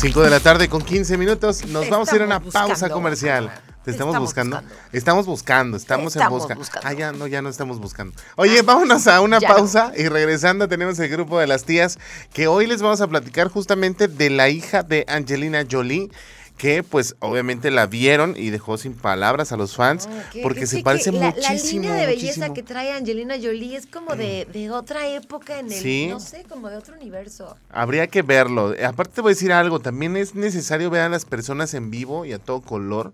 [0.00, 1.64] 5 de la tarde con 15 minutos.
[1.66, 3.50] Nos Te vamos a ir a una pausa comercial.
[3.84, 4.56] ¿Te estamos, estamos buscando?
[4.58, 4.78] buscando.
[4.92, 6.54] Estamos buscando, estamos, en busca.
[6.54, 6.86] buscando.
[6.86, 8.14] Ah, ya no, ya no estamos buscando.
[8.36, 9.54] Oye, vámonos a una Ya no.
[9.56, 11.98] pausa y regresando tenemos el grupo de las tías
[12.32, 16.10] que hoy les vamos a platicar justamente de la hija de Angelina Jolie
[16.58, 20.08] que pues obviamente la vieron y dejó sin palabras a los fans
[20.42, 21.84] porque que se parece la- muchísimo.
[21.84, 22.54] La línea de belleza muchísimo.
[22.54, 26.08] que trae Angelina Jolie es como de, de otra época en el, Sí.
[26.10, 27.56] no sé, como de otro universo.
[27.70, 28.74] Habría que verlo.
[28.84, 32.24] Aparte te voy a decir algo, también es necesario ver a las personas en vivo
[32.26, 33.12] y a todo color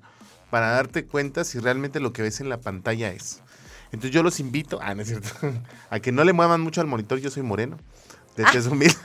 [0.50, 3.40] para darte cuenta si realmente lo que ves en la pantalla es.
[3.92, 5.28] Entonces yo los invito, ah, no es cierto,
[5.90, 7.76] a que no le muevan mucho al monitor, yo soy moreno.
[8.36, 8.48] De Ah.
[8.52, 8.96] tez humilde.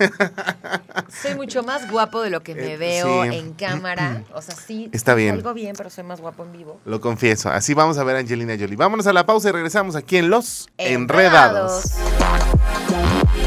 [1.22, 3.38] Soy mucho más guapo de lo que me Eh, veo sí.
[3.38, 4.24] en cámara.
[4.34, 4.90] O sea, sí.
[4.92, 5.36] Está bien.
[5.36, 6.80] Salgo bien, pero soy más guapo en vivo.
[6.86, 7.50] Lo confieso.
[7.50, 8.76] Así vamos a ver a Angelina Jolie.
[8.76, 11.92] Vámonos a la pausa y regresamos aquí en Los Enredados.
[12.20, 13.39] ¿Por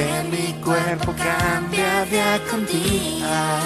[0.00, 3.60] Porque mi cuerpo cambia día con día.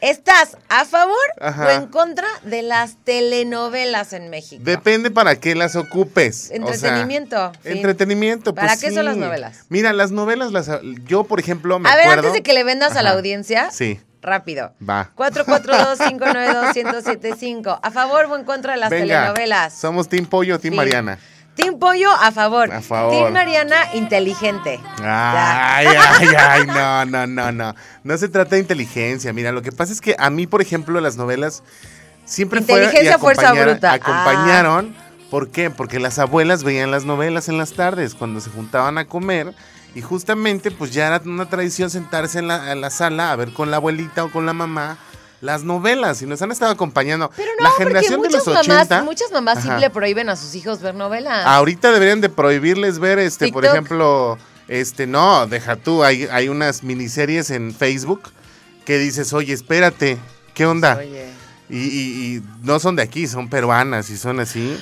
[0.00, 1.66] ¿Estás a favor Ajá.
[1.66, 4.62] o en contra de las telenovelas en México?
[4.64, 6.44] Depende para qué las ocupes.
[6.44, 9.60] o sea, Entretenimiento, entretenimiento, pues ¿Para qué son las novelas?
[9.70, 10.68] Mira, las novelas, las,
[11.06, 12.20] yo por ejemplo me a ver, acuerdo.
[12.28, 13.98] antes de que le vendas a la audiencia, Sí.
[14.24, 14.72] Rápido.
[14.88, 15.10] Va.
[15.16, 17.78] 442-592-1075.
[17.82, 19.72] ¿A favor o en contra de las Venga, telenovelas?
[19.74, 20.76] Somos Team Pollo Team Sí.
[20.76, 21.18] Mariana.
[21.54, 22.72] Team Pollo, a favor.
[22.72, 23.12] A favor.
[23.12, 24.80] Team Mariana, inteligente.
[25.00, 27.74] Ay, ay, ay, no, no, no, no.
[28.02, 29.32] No se trata de inteligencia.
[29.32, 31.62] Mira, lo que pasa es que a mí, por ejemplo, las novelas
[32.24, 33.90] siempre Inteligencia, fuerza acompañaron- bruta.
[33.92, 33.94] Ah.
[33.94, 34.96] Acompañaron.
[35.30, 35.70] ¿Por qué?
[35.70, 39.52] Porque las abuelas veían las novelas en las tardes cuando se juntaban a comer.
[39.94, 43.52] Y justamente, pues ya era una tradición sentarse en la, en la sala a ver
[43.52, 44.98] con la abuelita o con la mamá
[45.40, 46.20] las novelas.
[46.22, 47.30] Y nos han estado acompañando.
[47.36, 49.02] Pero la no, porque generación de muchas los mamás, 80.
[49.04, 51.46] muchas mamás sí le prohíben a sus hijos ver novelas.
[51.46, 54.36] Ahorita deberían de prohibirles ver, este, por ejemplo,
[54.68, 58.22] este, no, deja tú, hay, hay unas miniseries en Facebook
[58.84, 60.18] que dices, oye, espérate,
[60.54, 60.96] ¿qué onda?
[60.98, 61.28] Oye.
[61.70, 64.76] Y, y- y no son de aquí, son peruanas y son así.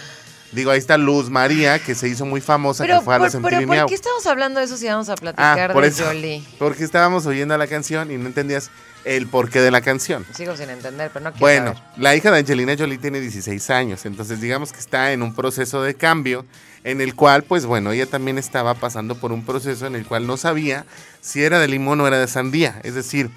[0.52, 3.26] Digo, ahí está Luz María, que se hizo muy famosa, Pero, que fue a por,
[3.26, 5.88] los pero ¿por qué estamos hablando de eso si vamos a platicar Ah, por de
[5.88, 6.04] eso.
[6.04, 6.44] Jolie?
[6.58, 8.70] Porque estábamos oyendo la canción y no entendías
[9.04, 10.24] el porqué de la canción.
[10.34, 11.82] Sigo sin entender, pero no quiero Bueno, saber.
[11.96, 15.82] la hija de Angelina Jolie tiene 16 años, entonces digamos que está en un proceso
[15.82, 16.44] de cambio
[16.84, 20.26] en el cual, pues bueno, ella también estaba pasando por un proceso en el cual
[20.26, 20.84] no sabía
[21.20, 23.30] si era de limón o era de sandía, es decir,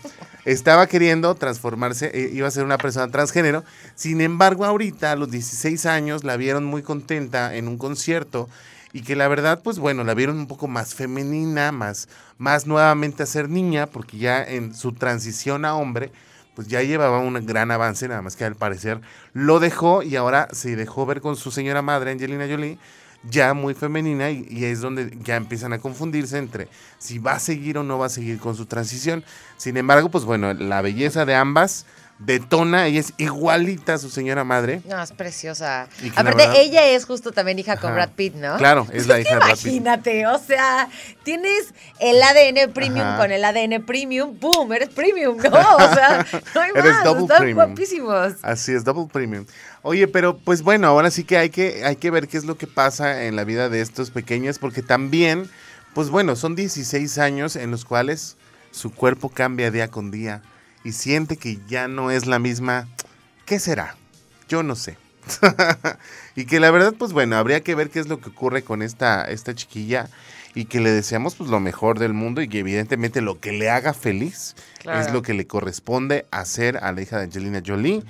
[0.45, 3.63] estaba queriendo transformarse, eh, iba a ser una persona transgénero,
[3.95, 8.49] sin embargo ahorita a los 16 años la vieron muy contenta en un concierto
[8.95, 12.07] y que la verdad, pues bueno, la vieron un poco más femenina, más,
[12.37, 16.13] más nuevamente a ser niña, porque ya en su transición a hombre,
[16.55, 19.01] pues ya llevaba un gran avance, nada más que al parecer
[19.33, 22.79] lo dejó y ahora se dejó ver con su señora madre, Angelina Jolie,
[23.29, 26.67] ya muy femenina y, es donde ya empiezan a confundirse entre
[26.97, 29.23] si va a seguir o no va a seguir con su transición.
[29.57, 31.85] Sin embargo, pues bueno, la belleza de ambas
[32.17, 34.81] detona, ella es igualita a su señora madre.
[34.87, 35.87] No, es preciosa.
[36.01, 37.93] Y Aparte, verdad- ella es justo también hija con.
[37.93, 38.55] Brad Pitt, ¿no?
[38.57, 39.65] Claro, es la hija de Brad Pitt.
[39.65, 40.87] Imagínate, o sea,
[41.23, 43.17] tienes el ADN premium Ajá.
[43.17, 44.71] con el ADN premium, ¡boom!
[44.73, 45.49] Eres premium, ¿no?
[45.75, 46.25] O sea,
[46.55, 47.55] no hay Eres más, double están premium.
[47.67, 48.33] guapísimos.
[48.41, 49.45] Así es, double premium.
[49.81, 52.57] Oye, pero pues bueno, ahora sí que hay que, hay que ver qué es lo
[52.57, 55.49] que pasa en la vida de estos pequeños, porque también,
[55.93, 58.37] pues bueno, son 16 años en los cuales
[58.71, 60.41] su cuerpo cambia día con día
[60.85, 62.87] y siente que ya no es la misma.
[63.45, 63.97] ¿Qué será?
[64.47, 64.97] Yo no sé.
[66.35, 68.81] y que la verdad, pues bueno, habría que ver qué es lo que ocurre con
[68.81, 70.07] esta, esta chiquilla
[70.53, 73.69] y que le deseamos pues lo mejor del mundo y que evidentemente lo que le
[73.69, 74.99] haga feliz Claro.
[74.99, 78.03] es lo que le corresponde hacer a la hija de Angelina Jolie.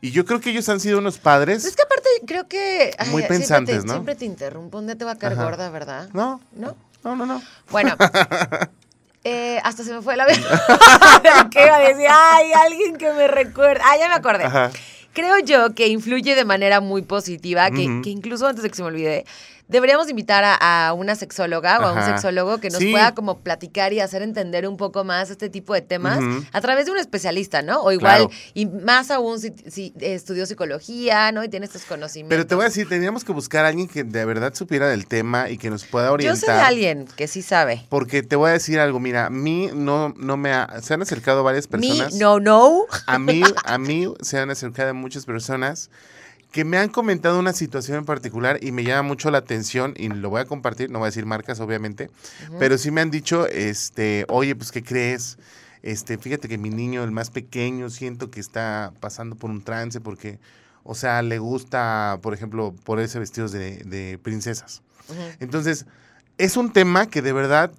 [0.00, 1.64] Y yo creo que ellos han sido unos padres.
[1.66, 2.92] Es que aparte creo que...
[2.98, 3.92] ay, Muy siempre pensantes, te- ¿no?
[3.92, 5.44] Siempre te interrumpo, un día te va a caer Ajá.
[5.44, 6.08] gorda, ¿verdad?
[6.14, 6.74] No, ¿No?
[7.04, 7.42] no, no, no.
[7.70, 7.94] Bueno,
[9.24, 11.48] eh, hasta se me fue la vida.
[11.50, 12.06] ¿Qué iba a decir?
[12.08, 13.82] Ay, alguien que me recuerda.
[13.84, 14.44] Ah, ya me acordé.
[14.44, 14.70] Ajá.
[15.12, 18.82] Creo yo que influye de manera muy positiva, que, que incluso antes de que se
[18.82, 19.26] me olvide,
[19.68, 22.12] deberíamos invitar a, a una sexóloga o a un Ajá.
[22.14, 22.90] sexólogo que nos Sí.
[22.90, 26.44] pueda como platicar y hacer entender un poco más este tipo de temas Ujú.
[26.52, 27.80] a través de un especialista, ¿no?
[27.82, 28.30] O igual, Claro.
[28.54, 31.42] y más aún si, si estudió psicología, ¿no?
[31.44, 32.34] Y tiene estos conocimientos.
[32.36, 35.06] Pero te voy a decir, teníamos que buscar a alguien que de verdad supiera del
[35.06, 36.38] tema y que nos pueda Yo orientar.
[36.38, 37.86] sé de alguien que sí sabe.
[37.88, 41.02] Porque te voy a decir algo, mira, a mí no, no me ha, se han
[41.02, 42.14] acercado varias personas.
[42.14, 42.82] No, no.
[43.06, 45.90] A mí, a mí se han acercado muchas personas
[46.52, 50.08] que me han comentado una situación en particular y me llama mucho la atención y
[50.08, 52.10] lo voy a compartir, no voy a decir marcas obviamente,
[52.58, 55.38] pero sí me han dicho, este, oye, pues ¿qué crees?
[55.82, 60.00] Este, fíjate que mi niño, el más pequeño, siento que está pasando por un trance
[60.00, 60.38] porque,
[60.84, 64.82] o sea, le gusta, por ejemplo, ponerse vestidos de, de princesas.
[65.40, 65.86] Entonces,
[66.38, 67.72] es un tema que de verdad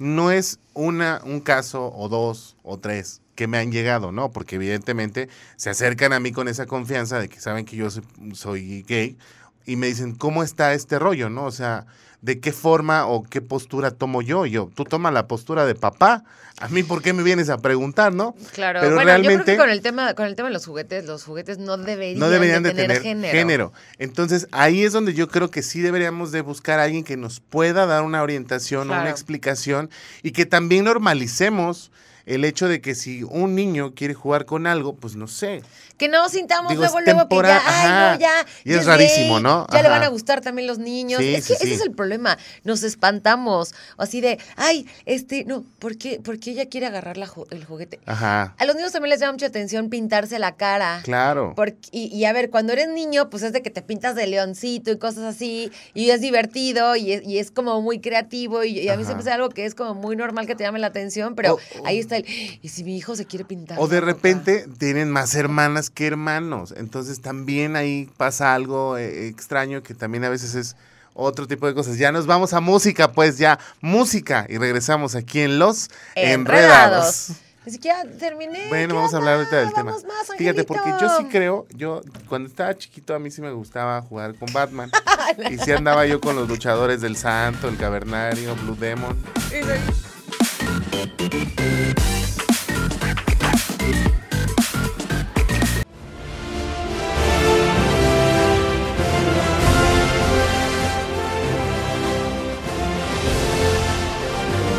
[0.00, 4.32] no es una, un caso o dos o tres que me han llegado, ¿no?
[4.32, 8.02] Porque evidentemente se acercan a mí con esa confianza de que saben que yo soy,
[8.32, 9.18] soy gay
[9.66, 11.44] y me dicen, ¿cómo está este rollo, no?
[11.44, 11.86] O sea,
[12.22, 14.46] ¿de qué forma o qué postura tomo yo?
[14.46, 16.24] Yo, tú toma la postura de papá.
[16.58, 18.34] A mí, ¿por qué me vienes a preguntar, no?
[18.52, 20.66] Claro, Pero bueno, yo creo realmente- que con el tema, con el tema de los
[20.66, 23.32] juguetes, los juguetes no deberían, no deberían de, tener, género.
[23.32, 23.72] género.
[23.98, 27.40] Entonces, ahí es donde yo creo que sí deberíamos de buscar a alguien que nos
[27.40, 29.88] pueda dar una orientación una explicación
[30.22, 31.90] y que también normalicemos
[32.26, 35.62] el hecho de que si un niño quiere jugar con algo, pues no sé.
[35.96, 38.46] Que no sintamos Digo, es luego, luego que ya, ay, no, ya.
[38.64, 39.66] Y es rarísimo, gay, ¿no?
[39.70, 41.20] Ya le van a gustar también los niños.
[41.20, 41.72] Sí, es sí, que ese sí.
[41.74, 42.38] es el problema.
[42.64, 43.74] Nos espantamos.
[43.98, 48.00] Así de, ay, este, no, ¿por qué, por qué ella quiere agarrar la el juguete?
[48.06, 51.00] Ajá, A los niños también les llama mucha atención pintarse la cara.
[51.04, 51.52] claro.
[51.54, 54.26] Porque- y, y a ver, cuando eres niño, pues es de que te pintas de
[54.26, 58.78] leoncito y cosas así, y es divertido y es, y es como muy creativo, y,
[58.78, 60.86] y a mí me hace algo que es como muy normal que te llame la
[60.86, 62.26] atención, pero ahí está el,
[62.62, 63.78] y si mi hijo se quiere pintar.
[63.78, 66.74] O de la boca?" repente tienen más hermanas que hermanos.
[66.76, 70.76] Entonces también ahí pasa algo eh, extraño que también a veces es
[71.14, 71.98] otro tipo de cosas.
[71.98, 74.46] Ya nos vamos a música, pues ya, música.
[74.48, 77.32] Y regresamos aquí en Los Enredados.
[77.66, 78.68] Ni siquiera terminé.
[78.68, 79.92] Bueno, ¿qué vamos a hablar ahorita del tema.
[79.92, 80.04] Más,
[80.38, 84.34] Fíjate, porque yo sí creo, yo cuando estaba chiquito a mí sí me gustaba jugar
[84.34, 84.90] con Batman.
[85.50, 89.16] y sí andaba yo con los luchadores del Santo, el Cavernario, Blue Demon.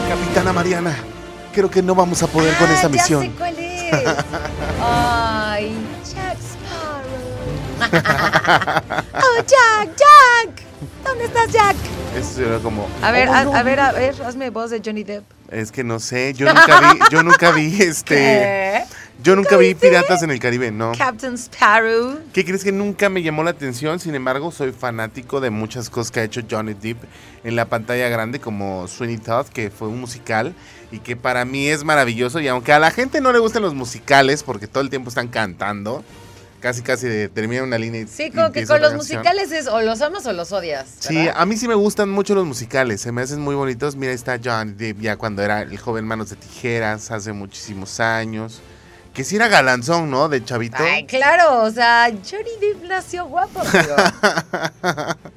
[0.09, 0.95] Capitana Mariana,
[1.53, 3.21] creo que no vamos a poder con Ah, esta Ya misión.
[3.23, 3.93] sé cuál es.
[4.81, 5.73] Ay,
[6.03, 7.21] Jack Sparrow.
[9.13, 10.63] oh, Jack, Jack.
[11.05, 11.75] ¿Dónde estás, Jack?
[12.17, 12.87] Eso era como.
[13.01, 13.55] A ver, "Oh, a, no".
[13.55, 15.23] a ver, a ver, hazme voz de Johnny Depp.
[15.51, 18.15] Es que no sé, yo nunca vi, yo nunca vi este.
[18.15, 18.83] ¿Qué?
[19.21, 20.93] Yo nunca vi Piratas en el Caribe, no.
[20.97, 22.17] Captain Sparrow.
[22.33, 23.99] ¿Qué crees que nunca me llamó la atención?
[23.99, 27.03] Sin embargo, soy fanático de muchas cosas que ha hecho Johnny Depp
[27.43, 30.55] en la pantalla grande, como Sweeney Todd, que fue un musical
[30.91, 32.39] y que para mí es maravilloso.
[32.39, 35.27] Y aunque a la gente no le gustan los musicales, porque todo el tiempo están
[35.27, 36.03] cantando,
[36.61, 39.19] casi casi de, termina una línea y Sí, como que con los canción.
[39.19, 40.87] musicales es o los amas o los odias.
[40.99, 43.95] Sí, a mí sí me gustan mucho los musicales, se me hacen muy bonitos.
[43.97, 48.61] Mira, está Johnny Depp ya cuando era el joven Manos de Tijeras, hace muchísimos años.
[49.13, 50.29] Que sí era galanzón, ¿no?
[50.29, 50.77] De chavito.
[50.79, 53.95] Ay, claro, o sea, Johnny Depp nació guapo, amigo.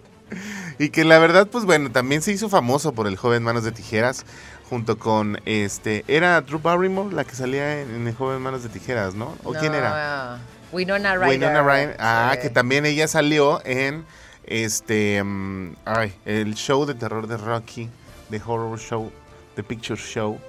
[0.79, 3.71] Y que la verdad, pues bueno, también se hizo famoso por el joven Manos de
[3.71, 4.25] Tijeras,
[4.69, 6.05] junto con este.
[6.09, 9.37] Era Drew Barrymore la que salía en, en el joven Manos de Tijeras, ¿no?
[9.45, 10.41] ¿O quién era?
[10.75, 11.29] No, Winona Ryder.
[11.29, 11.97] Winona Ryder.
[11.99, 12.41] Ah, Sí.
[12.43, 14.05] que también ella salió en
[14.45, 15.23] este.
[15.23, 17.89] mm, ay, el show de terror de Rocky,
[18.31, 19.13] The Horror Show,
[19.55, 20.41] The Picture Show.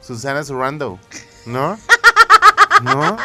[0.00, 0.98] Susana Surrando,
[1.46, 1.78] ¿no?
[2.82, 3.16] ¿No?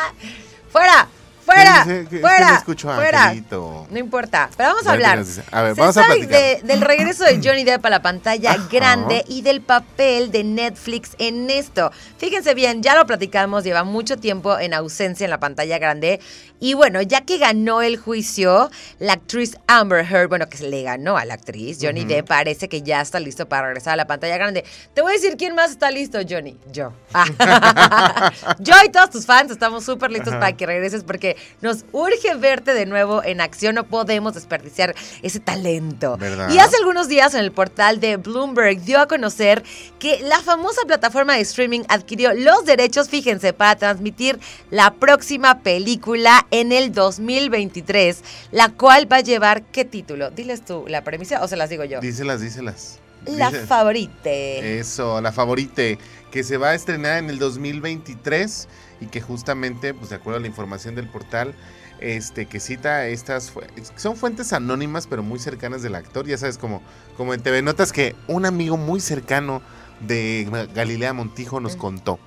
[0.71, 1.07] ¡Fuera!
[1.45, 1.83] ¡Fuera!
[1.85, 1.93] ¿Qué dice?
[1.93, 2.63] Que- es que ¡Fuera!
[2.95, 3.23] ¡Fuera!
[3.25, 3.87] Angelito.
[3.89, 5.23] No importa, pero vamos a hablar.
[5.51, 6.29] A ver, vamos a platicar.
[6.29, 8.67] de- del regreso de Johnny Depp a la pantalla Ajá.
[8.71, 11.91] grande y del papel de Netflix en esto.
[12.17, 16.19] Fíjense bien, ya lo platicamos, lleva mucho tiempo en ausencia en la pantalla grande.
[16.63, 20.81] Y bueno, ya que ganó el juicio, la actriz Amber Heard, bueno, que se le
[20.81, 24.07] ganó a la actriz, Johnny Depp, parece que ya está listo para regresar a la
[24.07, 24.63] pantalla grande.
[24.93, 26.55] Te voy a decir quién más está listo, Johnny.
[26.71, 26.93] Yo.
[27.13, 28.31] Ah.
[28.59, 32.73] Yo y todos tus fans estamos súper listos para que regreses porque Nos urge verte
[32.73, 36.15] de nuevo en acción, no podemos desperdiciar ese talento.
[36.15, 36.49] ¿Verdad?
[36.49, 39.63] Y hace algunos días en el portal de Bloomberg dio a conocer
[39.99, 44.39] que la famosa plataforma de streaming adquirió los derechos, fíjense, para transmitir
[44.71, 50.29] la próxima película en el 2023, la cual va a llevar, ¿qué título?
[50.29, 51.99] Diles tú la premisa o se las digo yo.
[51.99, 52.99] Díselas, díselas.
[53.25, 54.79] La Dice- favorite.
[54.79, 55.97] Eso, la favorite,
[56.29, 58.67] que se va a estrenar en el 2023
[59.01, 61.55] y que justamente, pues de acuerdo a la información del portal,
[61.99, 63.61] este, que cita estas, fu-
[63.95, 66.83] son fuentes anónimas pero muy cercanas del actor, ya sabes, como,
[67.17, 69.61] como en TV Notas que un amigo muy cercano
[70.01, 72.19] de Galilea Montijo nos contó.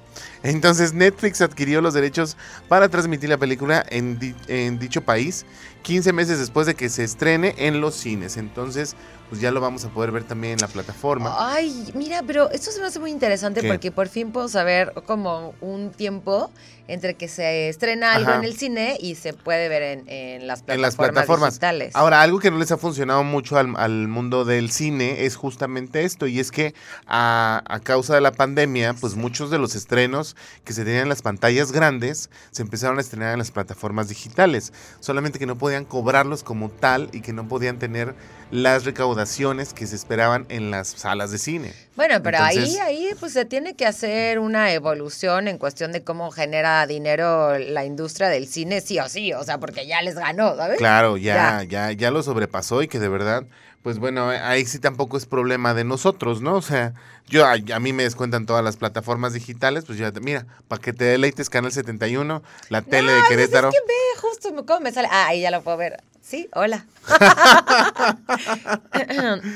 [0.51, 2.37] Entonces Netflix adquirió los derechos
[2.69, 5.45] para transmitir la película en, di- en dicho país
[5.83, 8.37] 15 meses después de que se estrene en los cines.
[8.37, 8.97] Entonces,
[9.29, 11.35] pues ya lo vamos a poder ver también en la plataforma.
[11.39, 13.69] Ay, mira, pero esto se me hace muy interesante ¿Qué?
[13.69, 16.51] porque por fin puedo saber como un tiempo
[16.89, 18.39] entre que se estrena algo Ajá.
[18.39, 21.53] en el cine y se puede ver en, en las plataformas, en las plataformas.
[21.55, 21.97] digitales.
[21.97, 26.05] Ahora, algo que no les ha funcionado mucho al, al mundo del cine es justamente
[26.05, 26.75] esto, y es que
[27.07, 31.09] a, a causa de la pandemia, pues muchos de los estrenos que se tenían en
[31.09, 35.85] las pantallas grandes se empezaron a estrenar en las plataformas digitales, solamente que no podían
[35.85, 38.15] cobrarlos como tal y que no podían tener
[38.51, 41.73] las recaudaciones que se esperaban en las salas de cine.
[41.97, 46.05] Bueno, pero Entonces- ahí, ahí pues se tiene que hacer una evolución en cuestión de
[46.05, 50.15] cómo genera dinero la industria del cine, sí o sí, o sea, porque ya les
[50.15, 50.79] ganó, ¿sabes?
[50.79, 53.45] Claro, ya, ya, ya lo sobrepasó y que de verdad,
[53.83, 56.55] pues bueno, ahí sí tampoco es problema de nosotros, ¿no?
[56.57, 56.95] O sea,
[57.29, 60.93] yo a, a mí me descuentan todas las plataformas digitales, pues ya, mira, para que
[60.93, 63.69] te deleites Canal 71, la tele de pues Querétaro.
[63.69, 65.09] es que ve, justo me- cómo me sale.
[65.11, 66.03] Ah, ahí ya lo puedo ver.
[66.23, 66.85] Sí, hola.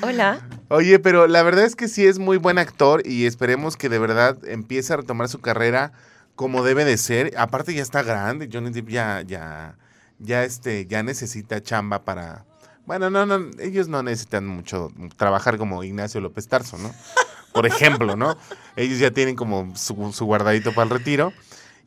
[0.03, 0.41] hola.
[0.69, 3.99] Oye, pero la verdad es que sí es muy buen actor y esperemos que de
[3.99, 5.93] verdad empiece a retomar su carrera
[6.37, 7.33] como debe de ser.
[7.37, 9.77] Aparte ya está grande, Johnny Depp ya, ya,
[10.19, 12.45] ya este, ya necesita chamba para.
[12.87, 16.93] Bueno, no, no, ellos no necesitan mucho trabajar como Ignacio López Tarso, ¿no?
[17.53, 18.37] Por ejemplo, ¿no?
[18.77, 21.33] Ellos ya tienen como su, su guardadito para el retiro.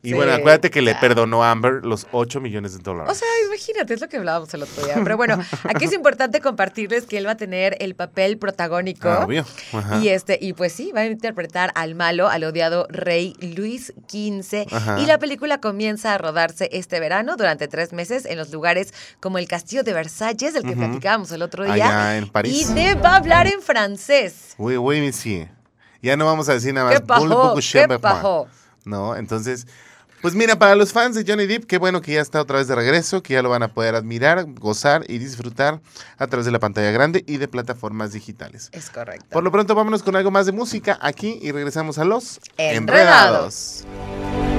[0.02, 3.10] Y Sí, bueno, acuérdate que le perdonó a Amber los 8 millones de dólares.
[3.10, 4.96] O sea, imagínate, es lo que hablábamos el otro día.
[5.02, 9.08] Pero bueno, aquí es importante compartirles que él va a tener el papel protagónico.
[9.08, 9.46] Ah, obvio.
[9.72, 10.00] Ajá.
[10.00, 14.66] Y este, y pues sí, va a interpretar al malo, al odiado rey Luis XV.
[14.70, 15.00] Ajá.
[15.00, 19.38] Y la película comienza a rodarse este verano durante tres meses en los lugares como
[19.38, 20.80] el Castillo de Versalles, del que Ujú.
[20.80, 21.72] platicábamos el otro día.
[21.72, 22.68] Allá en París.
[22.68, 24.52] Y de, va a hablar en francés.
[24.58, 25.48] Oui, oui, monsieur.
[26.04, 27.06] Ya no vamos a decir nada ¿Qué más.
[27.08, 27.54] pasó?
[27.72, 27.98] ¿Qué avec moi?
[27.98, 28.46] pasó?
[28.84, 29.66] No, entonces,
[30.20, 32.68] pues mira, para los fans de Johnny Depp, qué bueno que ya está otra vez
[32.68, 35.80] de regreso, que ya lo van a poder admirar, gozar y disfrutar
[36.18, 38.68] a través de la pantalla grande y de plataformas digitales.
[38.72, 39.24] Es correcto.
[39.30, 43.84] Por lo pronto, vámonos con algo más de música aquí y regresamos a los Enredados.
[43.84, 44.53] minutos,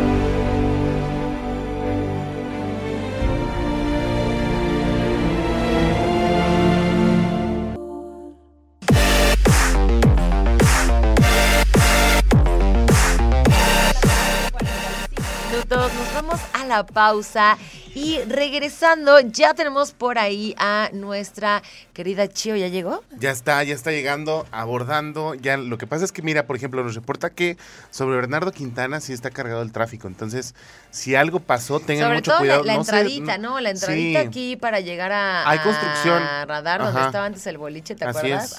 [16.36, 17.58] vamos a la pausa
[17.94, 21.62] y regresando ya tenemos por ahí a nuestra
[21.94, 23.04] querida Chio, ¿ya llegó?
[23.18, 25.34] Ya está, ya está llegando, abordando.
[25.36, 27.58] Ya lo que pasa es que, mira, por ejemplo, nos reporta que
[27.92, 30.08] sobre Bernardo Quintana sí está cargado el tráfico.
[30.08, 30.56] Entonces,
[30.92, 32.64] si algo pasó, tengan Sobre mucho todo cuidado.
[32.64, 33.60] la, la No sé, entradita, ¿no?
[33.62, 34.28] La entradita sí.
[34.28, 36.22] aquí para llegar a, Hay a construcción.
[36.48, 37.08] Radar, donde Ajá.
[37.08, 38.52] estaba antes el boliche, ¿te Así acuerdas?
[38.52, 38.58] es.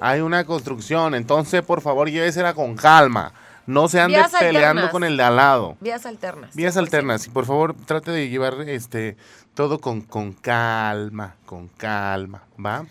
[0.00, 3.32] Hay una construcción, entonces por favor llévesela con calma.
[3.66, 4.90] No se ande Vías peleando alternas.
[4.90, 5.76] con el de al lado.
[5.80, 6.54] Vías alternas.
[6.54, 9.16] Vías alternas y por favor trate de llevar este
[9.54, 12.84] todo con, con calma, con calma, ¿va?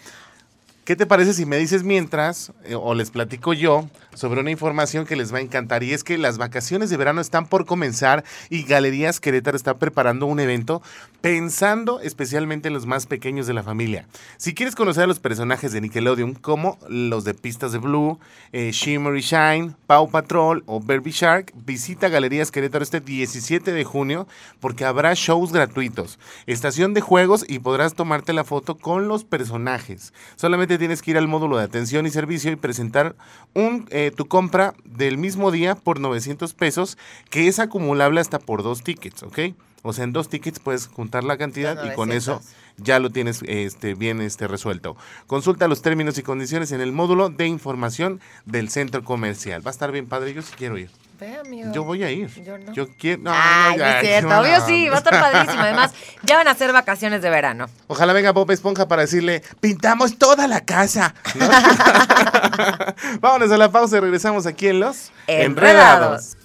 [0.86, 5.08] ¿Qué te parece si me dices mientras eh, o les platico yo sobre una información
[5.08, 8.24] que les va a encantar y es que las vacaciones de verano están por comenzar
[8.52, 10.84] y Galerías Querétaro está preparando un evento
[11.22, 14.08] pensando especialmente en los más pequeños de la familia.
[14.38, 18.20] Si quieres conocer a los personajes de Nickelodeon como los de Pistas de Blue,
[18.52, 23.84] eh, Shimmer y Shine, Paw Patrol o Baby Shark, visita Galerías Querétaro este 17 de
[23.84, 24.28] junio
[24.60, 30.14] porque habrá shows gratuitos, estación de juegos y podrás tomarte la foto con los personajes.
[30.36, 33.16] Solamente tienes que ir al módulo de atención y servicio y presentar
[33.54, 36.98] un, eh, tu compra del mismo día por 900 pesos,
[37.30, 39.40] que es acumulable hasta por dos tickets, ¿ok?
[39.84, 42.56] O sea, en dos tickets puedes juntar la cantidad y con eso 900.
[42.78, 44.98] ya lo tienes este, bien este, resuelto.
[45.28, 49.64] Consulta los términos y condiciones en el módulo de información del centro comercial.
[49.64, 50.90] Va a estar bien padre, yo sí quiero ir.
[51.20, 51.72] Ve, amigo.
[51.72, 52.30] Yo voy a ir.
[52.44, 52.92] Yo no.
[53.00, 53.22] quiero.
[53.24, 54.30] no, Ay, es cierto.
[54.30, 55.62] no, Obvio sí, va a estar padrísimo.
[55.62, 55.94] Además,
[56.24, 57.68] ya van a ser vacaciones de verano.
[57.88, 61.16] Ojalá venga Bob Esponja para decirle, pintamos toda la casa.
[61.36, 61.48] ¿no?
[63.22, 66.36] Vámonos a la pausa y regresamos aquí en Los Enredados.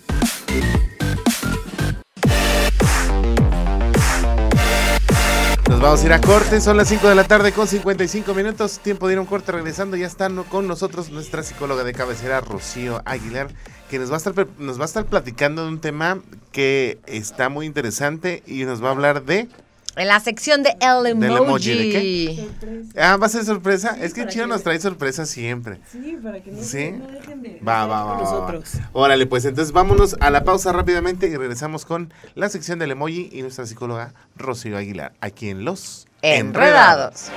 [5.70, 8.80] Nos vamos a ir a corte, son las 5 de la tarde con 55 minutos.
[8.80, 9.96] Tiempo de ir a un corte regresando.
[9.96, 13.48] Ya está con nosotros nuestra psicóloga de cabecera, Rocío Aguilar,
[13.90, 16.20] que nos va, a estar, nos va a estar platicando de un tema
[16.52, 19.48] que está muy interesante y nos va a hablar de.
[19.96, 21.26] En la sección de el emoji.
[21.26, 22.48] ¿Del emoji de qué?
[22.96, 23.96] Ah, va a ser sorpresa.
[24.00, 25.80] es que Chio nos trae sorpresas siempre.
[25.90, 26.92] Sí, para que no, ¿Sí?
[26.92, 28.20] no dejen de Va, va, va, va, va.
[28.20, 28.74] nosotros.
[28.92, 33.28] Órale, pues entonces vámonos a la pausa rápidamente y regresamos con la sección del emoji
[33.32, 37.32] y nuestra psicóloga Rocío Aguilar, aquí en Los Enredados.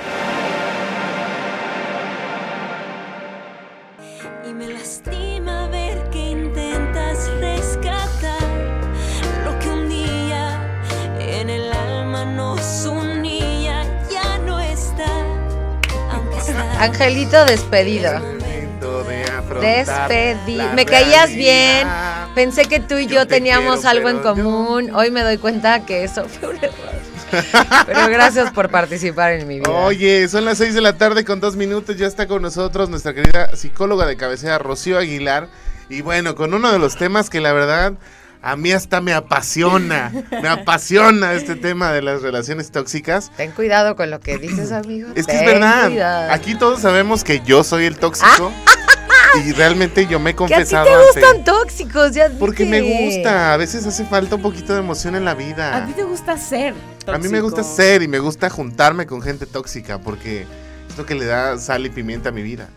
[16.78, 18.20] Angelito despedido.
[18.20, 20.56] Momento de afrontar Despedi.
[20.56, 21.88] la Me caías bien.
[22.34, 24.90] Pensé que tú y yo, Yo te teníamos quiero, algo en común.
[24.94, 26.94] Hoy me doy cuenta que eso fue un error.
[27.86, 29.70] Pero gracias por participar en mi vida.
[29.70, 31.96] Oye, son las 6 de la tarde con dos minutos.
[31.96, 35.48] Ya está con nosotros nuestra querida psicóloga de cabecera, Rocío Aguilar.
[35.88, 37.94] Y bueno, con uno de los temas que la verdad
[38.44, 40.12] a mí hasta me apasiona.
[40.30, 43.32] me apasiona este tema de las relaciones tóxicas.
[43.36, 45.08] Ten cuidado con lo que dices, amigo.
[45.14, 45.88] Es que es verdad.
[45.88, 46.32] cuidado.
[46.32, 48.52] Aquí todos sabemos que yo soy el tóxico.
[49.46, 52.82] y realmente yo me he que a ti confesado te gustan tóxicos, ya Porque me
[52.82, 53.54] gusta.
[53.54, 55.74] A veces hace falta un poquito de emoción en la vida.
[55.74, 56.74] A ti te gusta ser.
[57.06, 60.46] A mí me gusta ser y me gusta juntarme con gente tóxica porque
[60.90, 62.68] es lo que le da sal y pimienta a mi vida.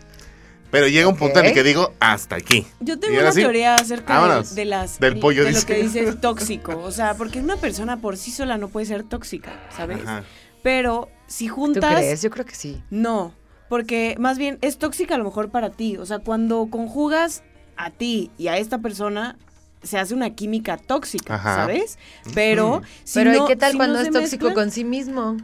[0.70, 2.66] Pero llega un punto en el que digo, hasta aquí.
[2.80, 4.54] Yo tengo una teoría acerca de, vámonos.
[4.54, 8.16] de las Del pollo, de lo que dice tóxico, o sea, porque una persona por
[8.16, 10.00] sí sola no puede ser tóxica, ¿sabes?
[10.02, 10.24] Ajá.
[10.62, 12.20] Pero si ¿Tú juntas crees?
[12.22, 12.82] Yo creo que sí.
[12.90, 13.32] no,
[13.68, 17.42] porque más bien es tóxica a lo mejor para ti, o sea, cuando conjugas
[17.76, 19.36] a ti y a esta persona
[19.82, 21.54] se hace una química tóxica, Ajá.
[21.54, 21.98] ¿sabes?
[22.34, 24.54] Pero si Pero no- ¿y qué tal si cuando no es tóxico mezclan?
[24.54, 25.36] con sí mismo?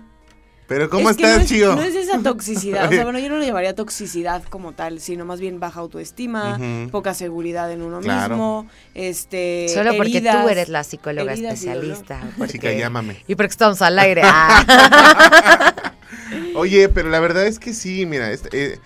[0.67, 1.77] Pero ¿cómo es que estás, no es?
[1.77, 5.25] No es esa toxicidad, o sea, bueno, yo no lo llamaría toxicidad como tal, sino
[5.27, 6.59] más bien baja autoestima,
[6.91, 8.35] poca seguridad en uno Claro.
[8.35, 12.21] mismo, este Solo porque heridas, tú eres la psicóloga especialista.
[12.39, 13.23] porque- Chica, llámame.
[13.29, 14.23] Y porque estamos al aire.
[14.37, 15.83] Ah.
[16.57, 18.79] Oye, pero la verdad es que sí, mira, este, eh,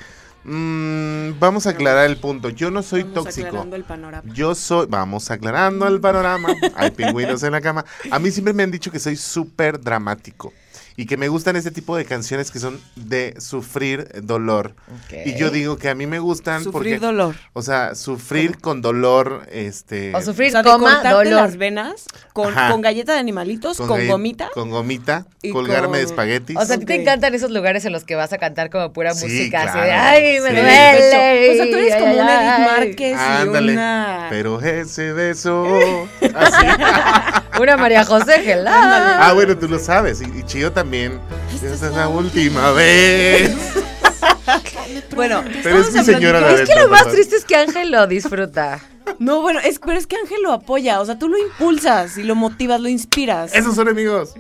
[0.44, 2.48] mm, vamos a aclarar el punto.
[2.50, 3.46] Yo no soy Vamos tóxico.
[3.48, 4.32] aclarando el panorama.
[4.34, 6.48] Yo soy, vamos aclarando el panorama.
[6.76, 7.84] Hay pingüinos en la cama.
[8.10, 10.52] A mí siempre me han dicho que soy súper dramático
[10.98, 14.74] y que me gustan este tipo de canciones que son de sufrir dolor.
[15.24, 17.36] Y yo digo que a mí me gustan Sufrir porque, dolor.
[17.52, 21.26] o sea, sufrir con dolor, este, O sufrir O sea, coma, dolor.
[21.26, 24.50] las venas con, con galleta de animalitos, con, galle- gomita.
[24.52, 26.56] con gomita, y colgarme con- de espaguetis.
[26.56, 28.92] O sea, a ti te encantan esos lugares en los que vas a cantar como
[28.92, 29.62] pura Sí, música.
[29.62, 30.02] Así de, claro.
[30.08, 30.54] ay, me Sí.
[30.56, 31.50] duele.
[31.50, 32.64] O sea, tú eres ay, como ay, una Edith ay".
[32.86, 33.72] Márquez Ándale.
[33.72, 34.26] y una...
[34.30, 35.64] Pero ese beso.
[36.34, 36.66] así.
[37.60, 39.26] Una María José Gelada.
[39.28, 40.20] Ah, bueno, tú lo sabes.
[40.22, 40.87] Y, y Chío también.
[40.92, 43.54] Esta es la última vez.
[45.14, 48.06] Bueno, Pero es mi señora la Es que lo más triste es que Ángel lo
[48.06, 48.80] disfruta.
[49.18, 52.22] No, bueno, es, pero es que Ángel lo apoya, o sea, tú lo impulsas y
[52.22, 53.54] lo motivas, lo inspiras.
[53.54, 54.34] Esos son amigos.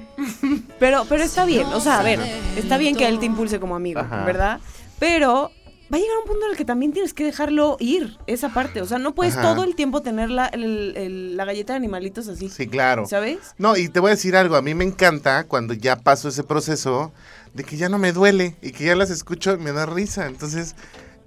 [0.78, 2.20] Pero, pero está bien, o sea, a ver,
[2.56, 4.24] está bien que él te impulse como amigo, Ajá.
[4.24, 4.60] ¿verdad?
[4.98, 5.50] Pero
[5.92, 8.82] va a llegar un punto en el que también tienes que dejarlo ir, esa parte.
[8.82, 9.54] O sea, no puedes Ajá.
[9.54, 12.48] todo el tiempo tener la, el- el- la galleta de animalitos así.
[12.48, 13.06] Sí, claro.
[13.06, 13.38] ¿Sabes?
[13.58, 14.56] No, y te voy a decir algo.
[14.56, 17.12] A mí me encanta cuando ya paso ese proceso
[17.54, 20.26] de que ya no me duele y que ya las escucho y me da risa.
[20.26, 20.74] Entonces,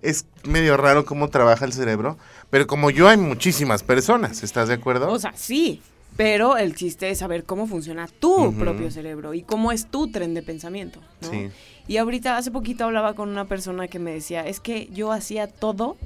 [0.02, 2.18] es medio raro cómo trabaja el cerebro.
[2.50, 4.44] Pero como yo, hay muchísimas personas.
[4.44, 5.12] ¿Estás de acuerdo?
[5.12, 5.82] O sea, sí.
[6.18, 10.34] Pero el chiste es saber cómo funciona tu propio cerebro y cómo es tu tren
[10.34, 11.00] de pensamiento.
[11.22, 11.30] ¿no?
[11.30, 11.50] Sí.
[11.88, 15.48] Y ahorita, hace poquito hablaba con una persona que me decía, es que yo hacía
[15.48, 15.98] todo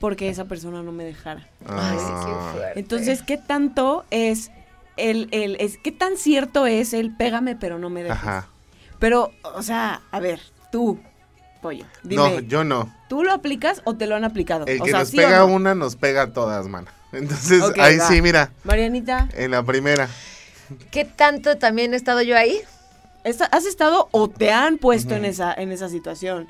[0.00, 1.46] porque esa persona no me dejara.
[1.66, 2.24] Ay, Ah.
[2.52, 2.80] qué fuerte.
[2.80, 4.50] Entonces, ¿qué tanto es
[4.96, 8.16] el, el, es, qué tan cierto es el pégame pero no me dejes?
[8.18, 8.48] Ajá.
[8.98, 10.40] Pero, o sea, a ver,
[10.72, 10.98] tú,
[11.62, 12.92] pollo, dime, No, yo no.
[13.08, 14.64] ¿tú lo aplicas o te lo han aplicado?
[14.66, 15.46] El o que sea, nos ¿sí o pega no?
[15.46, 16.88] una, nos pega a todas, mano.
[17.12, 18.08] Entonces, ahí va.
[18.08, 20.08] sí, mira, Marianita, en la primera.
[20.90, 22.60] ¿Qué tanto también he estado yo ahí?
[23.24, 26.48] ¿esta- ¿has estado o te han puesto en esa en esa situación?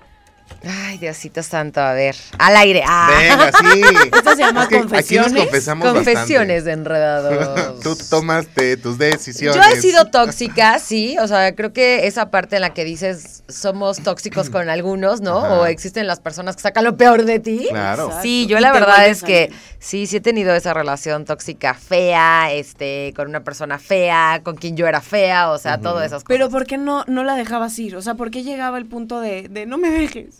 [0.63, 2.15] Ay, Diosito santo, a ver.
[2.39, 2.83] Al aire.
[2.87, 3.09] Ah.
[3.19, 3.83] Venga, sí.
[4.15, 5.33] Esta se llama Es que Aquí confesiones.
[5.33, 7.81] nos confesamos Confesiones de enredados.
[7.83, 9.57] Tú tomaste tus decisiones.
[9.57, 11.17] Yo he sido tóxica, sí.
[11.19, 15.39] O sea, creo que esa parte en la que dices somos tóxicos con algunos, ¿no?
[15.39, 15.55] Ajá.
[15.61, 17.67] O existen las personas que sacan lo peor de ti.
[17.71, 18.05] Claro.
[18.05, 18.23] Exacto.
[18.23, 23.13] Sí, yo la verdad es que sí, sí he tenido esa relación tóxica fea, este,
[23.17, 25.83] con una persona fea, con quien yo era fea, o sea, Ujú.
[25.85, 26.29] todas esas cosas.
[26.29, 27.97] Pero ¿por qué no, no la dejabas ir?
[27.97, 30.39] O sea, ¿por qué llegaba el punto de, de no me dejes?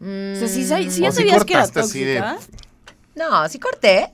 [0.00, 2.22] O sea, si, ya O si sabías que era cortaste así de-.
[3.16, 4.12] No, sí corté.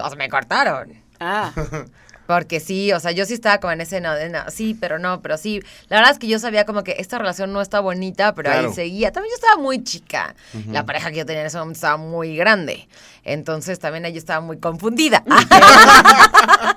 [0.00, 0.92] O sea, me cortaron.
[1.20, 1.52] Ah,
[2.26, 4.98] Porque sí, o sea, yo sí estaba como en ese no, de no, sí, pero
[4.98, 5.60] no, pero sí.
[5.88, 8.68] La verdad es que yo sabía como que esta relación no está bonita, pero Claro.
[8.68, 9.12] ahí seguía.
[9.12, 10.34] También yo estaba muy chica.
[10.70, 12.88] La pareja que yo tenía en ese momento estaba muy grande.
[13.24, 15.22] Entonces también ahí yo estaba muy confundida.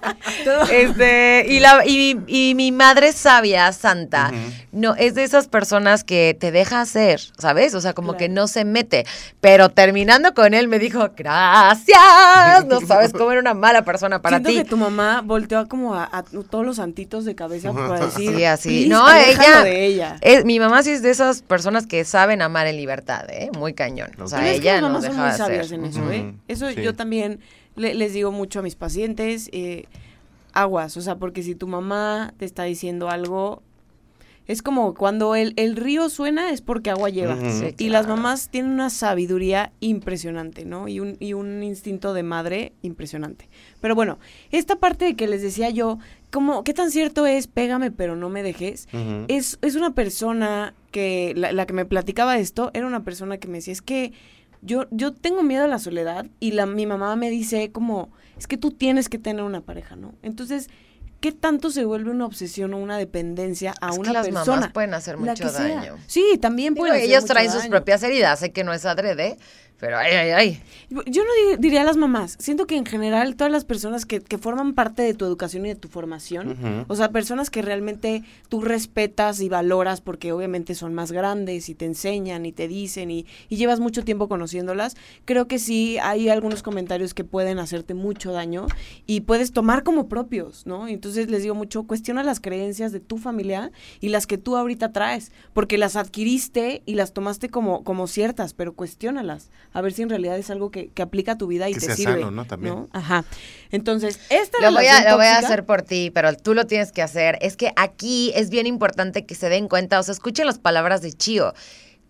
[0.72, 4.32] este, y, la, y, y mi madre sabia, santa,
[4.72, 7.74] no, es de esas personas que te deja hacer, ¿sabes?
[7.76, 8.18] O sea, como Claro.
[8.20, 9.06] que no se mete.
[9.41, 12.65] Pero terminando con él me dijo, gracias.
[12.68, 14.56] No sabes cómo era una mala persona para Siento ti.
[14.58, 18.36] que tu mamá volteó a como a, a todos los santitos de cabeza para decir.
[18.36, 18.70] Sí, así.
[18.86, 20.18] "Please, No, ella, de ella.
[20.22, 23.50] es- mi mamá sí es de esas personas que saben amar en libertad, ¿eh?
[23.58, 24.10] Muy cañón.
[24.20, 25.74] O sea, Pero es que ella nos sabias hacer.
[25.74, 26.34] en eso, ¿eh?
[26.48, 26.82] Eso sí.
[26.82, 27.39] yo también
[27.76, 29.86] le- les digo mucho a mis pacientes, eh,
[30.54, 33.62] aguas, o sea, porque si tu mamá te está diciendo algo,
[34.48, 37.34] es como cuando el, el río suena es porque agua lleva.
[37.52, 40.88] Sí, Y las mamás tienen una sabiduría impresionante, ¿no?
[40.88, 43.50] Y un, y un instinto de madre impresionante.
[43.82, 44.20] Pero bueno,
[44.52, 45.98] esta parte de que les decía yo,
[46.32, 47.48] como, ¿qué tan cierto es?
[47.48, 48.88] Pégame, pero no me dejes.
[49.30, 53.48] Es, es una persona que, la, la que me platicaba esto, era una persona que
[53.48, 54.14] me decía, es que
[54.65, 58.47] yo, yo tengo miedo a la soledad y la, mi mamá me dice como, es
[58.47, 60.13] que tú tienes que tener una pareja, ¿no?
[60.23, 60.69] Entonces,
[61.21, 64.56] ¿qué tanto se vuelve una obsesión o una dependencia a Es que una las persona?
[64.58, 65.95] mamás pueden hacer mucho que daño.
[66.08, 68.86] Sí, también Digo, pueden hacer ellos mucho traen sus propias heridas, sé que no es
[68.86, 69.38] adrede,
[69.86, 70.62] pero ay, ay, ay.
[70.89, 74.19] Yo no di- diría a las mamás, siento que en general todas las personas que,
[74.21, 78.24] que forman parte de tu educación y de tu formación, o sea, personas que realmente
[78.50, 83.12] tú respetas y valoras porque obviamente son más grandes y te enseñan y te dicen
[83.12, 84.95] y, y llevas mucho tiempo conociéndolas,
[85.26, 88.67] creo que sí hay algunos comentarios que pueden hacerte mucho daño
[89.06, 90.88] y puedes tomar como propios, ¿no?
[90.88, 94.91] Entonces les digo mucho, cuestiona las creencias de tu familia y las que tú ahorita
[94.91, 100.02] traes, porque las adquiriste y las tomaste como, como ciertas, pero cuestiónalas, a ver si
[100.04, 102.14] en realidad es algo que, que aplica a tu vida y Que te sea sirve.
[102.14, 102.46] sano, ¿no?
[102.46, 102.88] También.
[102.94, 103.26] Ajá.
[103.72, 106.94] Entonces, esta Lo voy, a, lo voy a hacer por ti, pero tú lo tienes
[106.94, 107.38] que hacer.
[107.42, 111.02] Es que aquí es bien importante que se den cuenta, o sea, escuchen las palabras
[111.02, 111.54] de Chío.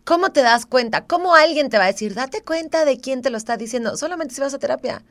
[0.03, 1.05] ¿Cómo te das cuenta?
[1.05, 3.97] ¿Cómo alguien te va a decir, date cuenta de quién te lo está diciendo?
[3.97, 5.03] Solamente si vas a terapia.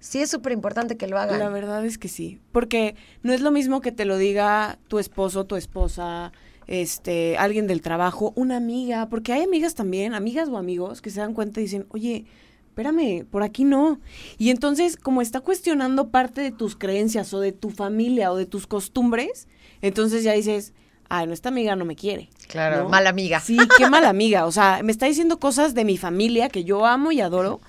[0.00, 1.38] Sí es súper importante que lo hagan.
[1.38, 4.98] La verdad es que sí, porque no es lo mismo que te lo diga tu
[4.98, 6.32] esposo, tu esposa,
[6.68, 11.20] este, alguien del trabajo, una amiga, porque hay amigas también, amigas o amigos que se
[11.20, 12.26] dan cuenta y dicen, oye,
[12.68, 13.98] espérame, por aquí no.
[14.36, 18.46] Y entonces, como está cuestionando parte de tus creencias o de tu familia o de
[18.46, 19.48] tus costumbres,
[19.80, 20.74] entonces ya dices,
[21.08, 22.28] ay, no, esta amiga no me quiere.
[22.48, 22.88] Claro, ¿no?
[22.90, 23.40] mala amiga.
[23.40, 24.46] Sí, qué mala amiga.
[24.46, 27.60] O sea, me está diciendo cosas de mi familia que yo amo y adoro.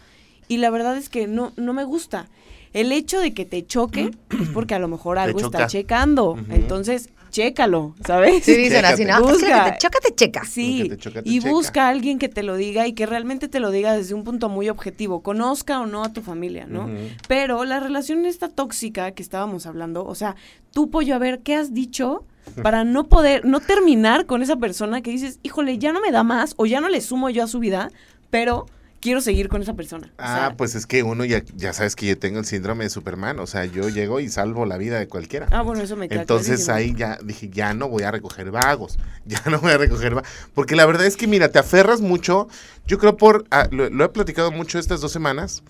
[0.47, 2.27] Y la verdad es que no, no me gusta.
[2.73, 6.37] El hecho de que te choque es porque a lo mejor algo está checando.
[6.49, 8.43] Entonces, chécalo, ¿sabes?
[8.43, 9.21] Sí, dicen así, Chécate.
[9.21, 9.71] no, Busca.
[9.71, 10.45] te choca, te checa.
[10.45, 11.51] Sí, te choca, te y checa.
[11.51, 14.23] busca a alguien que te lo diga y que realmente te lo diga desde un
[14.23, 16.89] punto muy objetivo, conozca o no a tu familia, ¿no?
[17.27, 20.35] Pero la relación esta tóxica que estábamos hablando, o sea,
[20.71, 22.25] tú, Pollo, a ver, ¿qué has dicho
[22.63, 26.23] para no poder, no terminar con esa persona que dices, híjole, ya no me da
[26.23, 27.91] más o ya no le sumo yo a su vida,
[28.29, 28.65] pero
[28.99, 30.07] quiero seguir con esa persona?
[30.07, 32.83] O Ah, sea, pues es que uno ya, ya sabes que yo tengo el síndrome
[32.85, 35.47] de Superman, o sea, yo llego y salvo la vida de cualquiera.
[35.51, 36.75] Ah, bueno, eso me queda Entonces clarísimo.
[36.75, 40.29] ahí ya dije, ya no voy a recoger vagos, ya no voy a recoger vagos.
[40.53, 42.47] Porque la verdad es que, mira, te aferras mucho,
[42.87, 45.63] yo creo por, ah, lo, lo he platicado mucho estas dos semanas,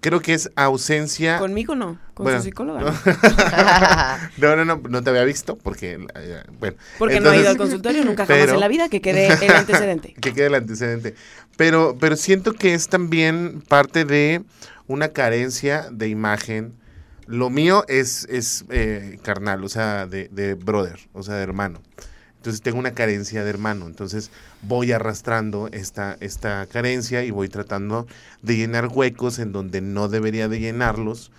[0.00, 1.38] creo que es ausencia...
[1.38, 2.80] Conmigo no, con Bueno, su psicóloga.
[4.38, 4.56] no.
[4.56, 4.64] ¿no?
[4.64, 6.76] No, no, te había visto porque, eh, bueno.
[6.98, 10.14] Porque no ha ido al consultorio nunca jamás en la vida que quede el antecedente.
[10.20, 11.14] que quede el antecedente.
[11.56, 14.42] Pero, pero siento que es también parte de
[14.86, 16.74] una carencia de imagen.
[17.26, 21.82] Lo mío es, es eh, carnal, o sea, de, de brother, o sea, de hermano.
[22.38, 23.86] Entonces tengo una carencia de hermano.
[23.86, 24.30] Entonces
[24.62, 28.06] voy arrastrando esta, esta carencia y voy tratando
[28.42, 31.30] de llenar huecos en donde no debería de llenarlos.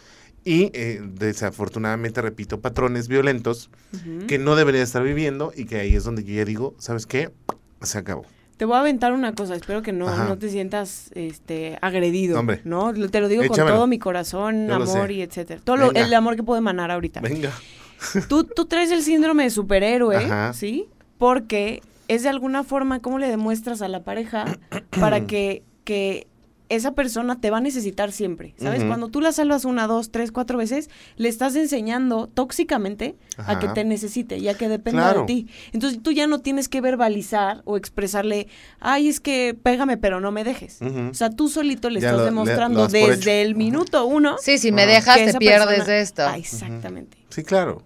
[0.46, 3.70] Y eh, desafortunadamente repito patrones violentos
[4.28, 7.32] que no debería estar viviendo y que ahí es donde yo ya digo, ¿sabes qué?
[7.82, 8.26] Se acabó.
[8.58, 12.60] Te voy a aventar una cosa, espero que no, no te sientas este agredido, Hombre.
[12.66, 12.94] ¿no?
[12.94, 15.62] Te lo digo con todo mi corazón, Yo amor y etcétera.
[15.64, 17.22] Todo lo- el amor que puedo emanar ahorita.
[17.22, 17.52] Venga.
[18.28, 20.54] Tú, tú traes el síndrome de superhéroe, Ajá.
[20.54, 20.88] ¿sí?
[21.18, 24.46] Porque es de alguna forma cómo le demuestras a la pareja
[25.00, 26.28] para que, que
[26.70, 28.84] esa persona te va a necesitar siempre, ¿sabes?
[28.84, 33.68] Cuando tú la salvas una, dos, tres, cuatro veces, le estás enseñando tóxicamente a que
[33.70, 35.22] te necesite y a que dependa Claro.
[35.22, 35.48] de ti.
[35.72, 38.48] Entonces tú ya no tienes que verbalizar o expresarle,
[38.80, 40.80] ay, es que pégame pero no me dejes.
[40.84, 44.72] O sea, tú solito le Ya estás lo- demostrando desde el minuto uno Sí, si
[44.72, 44.92] me Ajá.
[44.92, 46.22] dejas, te pierdes persona- de esto.
[46.28, 47.18] Ah, exactamente.
[47.30, 47.82] Sí, claro.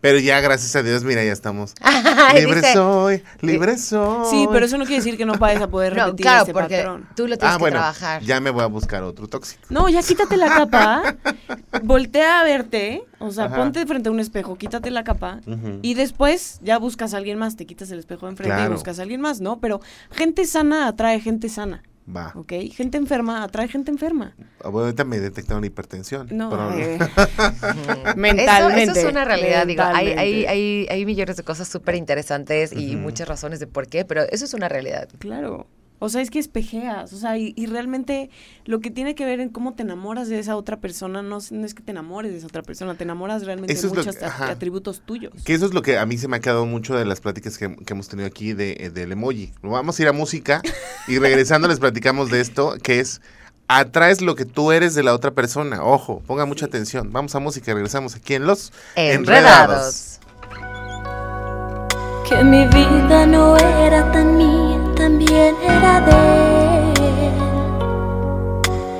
[0.00, 1.74] Pero ya, gracias a Dios, mira, ya estamos.
[2.34, 4.26] Libre dice- soy, libre soy.
[4.30, 6.52] Sí, pero eso no quiere decir que no vayas a poder No, repetir claro, este
[6.52, 7.08] porque patrón.
[7.16, 8.22] tú lo tienes Ah, que bueno, trabajar.
[8.22, 9.62] ya me voy a buscar otro tóxico.
[9.70, 11.16] No, ya quítate la capa,
[11.82, 13.56] voltea a verte, o sea, Ajá.
[13.56, 15.40] ponte frente a un espejo, quítate la capa
[15.82, 18.70] y después ya buscas a alguien más, te quitas el espejo de enfrente Claro.
[18.70, 19.58] y buscas a alguien más, ¿no?
[19.58, 19.80] Pero
[20.12, 21.82] gente sana atrae gente sana,
[22.14, 22.32] Va.
[22.34, 22.52] ¿ok?
[22.72, 24.34] Gente enferma atrae gente enferma.
[24.64, 26.26] Ah, Bueno, ahorita me detectaron hipertensión.
[26.30, 26.94] No, pero- eh,
[28.08, 28.82] Eso, mentalmente.
[28.82, 32.96] eso es una realidad, digo, hay, hay, hay, hay millones de cosas súper interesantes y
[32.96, 35.08] muchas razones de por qué, pero eso es una realidad.
[35.18, 35.66] Claro.
[36.00, 38.30] O sea, es que espejeas, o sea, y, y realmente
[38.64, 41.50] lo que tiene que ver en cómo te enamoras de esa otra persona, no, es-
[41.50, 44.16] no es que te enamores de esa otra persona, te enamoras realmente Eso de muchos
[44.16, 45.32] que- atributos tuyos.
[45.44, 47.58] Que eso es lo que a mí se me ha quedado mucho de las pláticas
[47.58, 49.52] que, que hemos tenido aquí de, eh, del emoji.
[49.62, 50.62] Vamos a ir a música
[51.08, 53.20] y regresando les platicamos de esto, que es
[53.66, 55.82] atraes lo que tú eres de la otra persona.
[55.84, 57.12] Ojo, ponga mucha atención.
[57.12, 60.20] Vamos a música y regresamos aquí en Los Enredados.
[62.28, 66.12] Que mi vida no era tan mía, también era de
[67.06, 67.32] él.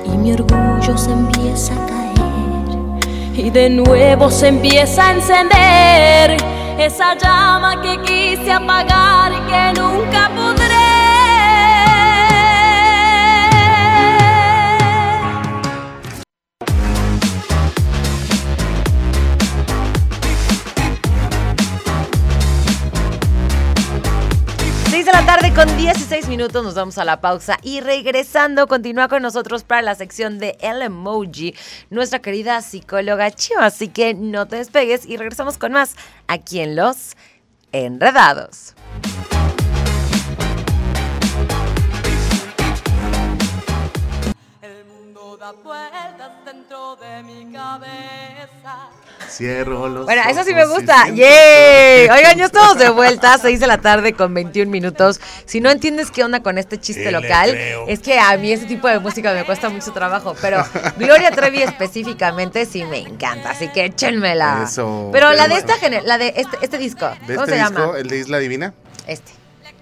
[0.05, 3.35] Y mi orgullo se empieza a caer.
[3.35, 6.37] Y de nuevo se empieza a encender
[6.79, 10.68] esa llama que quise apagar y que nunca podré.
[26.39, 30.81] Nos vamos a la pausa y regresando continúa con nosotros para la sección de El
[30.81, 31.53] Emoji,
[31.89, 33.59] nuestra querida psicóloga Chio.
[33.59, 35.95] Así que no te despegues y regresamos con más
[36.27, 37.17] aquí en Los
[37.73, 38.73] Enredados.
[45.39, 48.89] Da vueltas dentro de mi cabeza.
[49.29, 51.07] Cierro los Bueno, eso sí me gusta.
[51.07, 52.09] ¡Yay!
[52.09, 55.21] Oigan, ya estamos de vuelta, 6 de la tarde con 21 minutos.
[55.45, 58.51] Si no entiendes qué onda con este chiste ¿Qué le local, es que a mí
[58.51, 60.35] ese tipo de música me cuesta mucho trabajo.
[60.41, 60.63] Pero
[60.97, 64.63] Gloria Trevi específicamente sí me encanta, así que échenmela.
[64.65, 67.79] Eso, Pero la de esta la de este, este disco, De ¿cómo este se disco,
[67.79, 67.97] llama?
[67.97, 68.73] el de Isla Divina,
[69.07, 69.31] Este.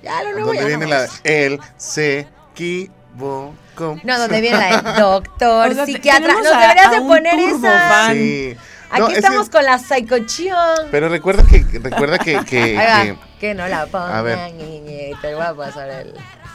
[0.04, 0.92] Ya lo nuevo donde ya viene no.
[0.92, 2.28] la él se
[3.18, 6.34] No, donde viene la de doctor, O sea, te- psiquiatra.
[6.34, 7.80] Nos a- deberías a de poner esa.
[7.90, 8.14] fan.
[8.14, 8.58] Sí.
[8.90, 10.88] Aquí No, es estamos que- con la psicochión.
[10.92, 12.40] Pero recuerda que recuerda que,
[13.40, 14.54] que, no la pongan, A ver.
[14.54, 16.14] niñe, te voy a pasar el...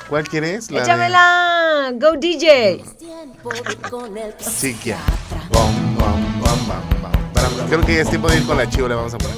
[0.08, 0.70] ¿cuál quieres?
[0.70, 1.92] La de- ¡Échamela!
[1.94, 2.82] ¡Go DJ!
[2.98, 5.42] Tiempo de con el Psiquiatra.
[5.50, 7.32] Bom, bom, bom, bom, bom.
[7.34, 9.36] Para- Creo que ya es tiempo de ir con la chivo, le vamos a poner.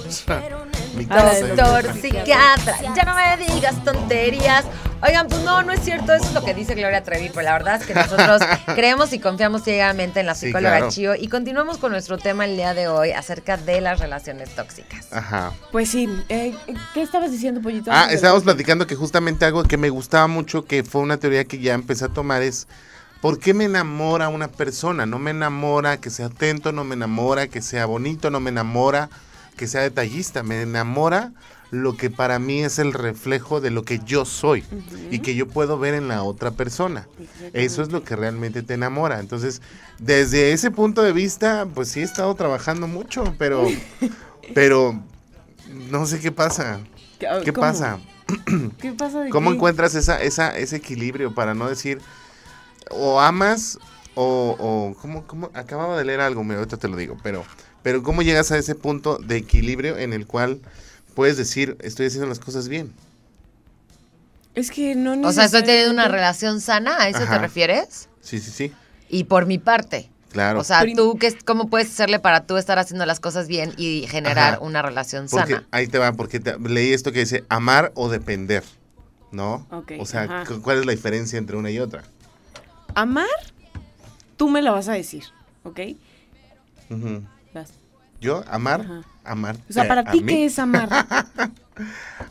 [1.07, 1.47] Casa.
[1.49, 4.65] Doctor, psiquiatra, ya no me digas tonterías.
[5.07, 7.53] Oigan, pues no, no es cierto, eso es lo que dice Gloria Trevi, pero la
[7.53, 8.41] verdad es que nosotros
[8.75, 10.91] creemos y confiamos ciegamente en la Sí, psicóloga claro.
[10.91, 15.13] Chio y continuamos con nuestro tema el día de hoy acerca de las relaciones tóxicas.
[15.13, 15.53] Ajá.
[15.73, 16.55] Pues sí, eh,
[16.95, 17.91] ¿qué estabas diciendo, Pollito?
[17.93, 21.59] Ah, estábamos platicando que justamente algo que me gustaba mucho, que fue una teoría que
[21.59, 22.67] ya empecé a tomar, es
[23.21, 25.05] ¿por qué me enamora una persona?
[25.05, 29.11] No me enamora que sea atento, no me enamora que sea bonito, no me enamora
[29.57, 31.33] que sea detallista, me enamora
[31.71, 34.65] lo que para mí es el reflejo de lo que yo soy
[35.11, 37.09] y que yo puedo ver en la otra persona.
[37.53, 39.19] Eso es lo que realmente te enamora.
[39.19, 39.61] Entonces,
[39.99, 43.67] desde ese punto de vista, pues sí he estado trabajando mucho, pero,
[44.55, 45.03] pero
[45.91, 46.81] no sé qué pasa.
[47.19, 47.99] ¿Qué pasa?
[48.81, 49.57] ¿Qué pasa de ¿Cómo qué?
[49.57, 52.01] encuentras esa, esa, ese equilibrio para no decir
[52.91, 53.79] o amas
[54.15, 55.51] o, o ¿cómo, cómo?
[55.55, 57.45] acababa de leer algo, mira, ahorita te lo digo, pero,
[57.85, 60.59] pero cómo llegas a ese punto de equilibrio en el cual
[61.15, 62.93] puedes decir estoy haciendo las cosas bien?
[64.57, 68.09] Es que no O sea, estoy teniendo una relación sana, ¿a eso te refieres?
[68.21, 68.73] Sí, sí, sí,
[69.09, 70.09] Y por mi parte.
[70.31, 70.61] claro.
[70.61, 73.73] O sea, Pero- tú, qué, ¿cómo puedes hacerle para tú estar haciendo las cosas bien
[73.77, 74.63] y generar Ajá.
[74.63, 75.67] una relación porque sana?
[75.71, 78.65] ahí te va, porque te- leí esto que dice amar o depender,
[79.31, 79.67] ¿no?
[79.71, 80.45] Ok, o sea, ajá.
[80.63, 82.03] ¿cuál es la diferencia entre una y otra?
[82.95, 83.27] Amar,
[84.37, 85.25] tú me la vas a decir,
[85.65, 85.81] ¿ok?
[88.21, 89.03] Yo, amar, Ajá.
[89.25, 89.57] amar.
[89.69, 90.33] O sea, eh, para a ti, mí.
[90.33, 90.89] ¿qué es amar?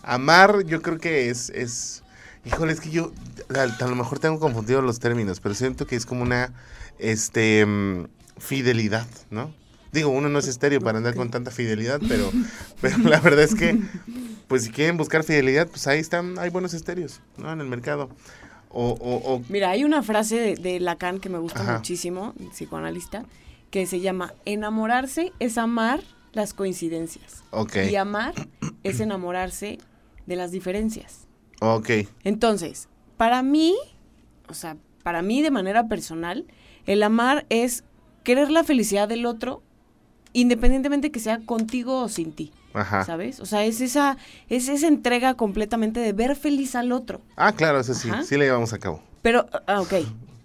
[0.03, 2.03] Amar, yo creo que es, es.
[2.45, 3.11] Híjole, es que yo
[3.55, 6.51] a, a lo mejor tengo confundido los términos, pero siento que es como una
[6.99, 8.05] este mm,
[8.37, 9.51] fidelidad, ¿no?
[9.91, 12.31] Digo, uno no es estéreo para andar con tanta fidelidad, pero,
[12.81, 13.79] pero la verdad es que,
[14.47, 17.51] pues si quieren buscar fidelidad, pues ahí están, hay buenos estéreos, ¿no?
[17.51, 18.09] En el mercado.
[18.69, 21.77] O, o, o- Mira, hay una frase de, de Lacan que me gusta Ajá.
[21.77, 23.23] muchísimo, psicoanalista,
[23.73, 25.99] que se llama enamorarse es amar
[26.31, 27.43] las coincidencias.
[27.89, 28.35] Y amar
[28.83, 29.79] es enamorarse
[30.27, 31.27] de las diferencias.
[31.59, 31.89] ok,
[32.23, 33.75] Entonces, para mí,
[34.47, 36.45] o sea, para mí de manera personal,
[36.85, 37.83] el amar es
[38.23, 39.63] querer la felicidad del otro,
[40.33, 42.51] independientemente que sea contigo o sin ti.
[42.75, 43.03] Ajá.
[43.05, 43.39] ¿sabes?
[43.39, 44.17] O sea, es esa,
[44.49, 47.21] es esa entrega completamente de ver feliz al otro.
[47.37, 48.21] Ah, claro, eso sí, Ajá.
[48.21, 49.01] sí le llevamos a cabo.
[49.23, 49.93] Pero, ah, ok.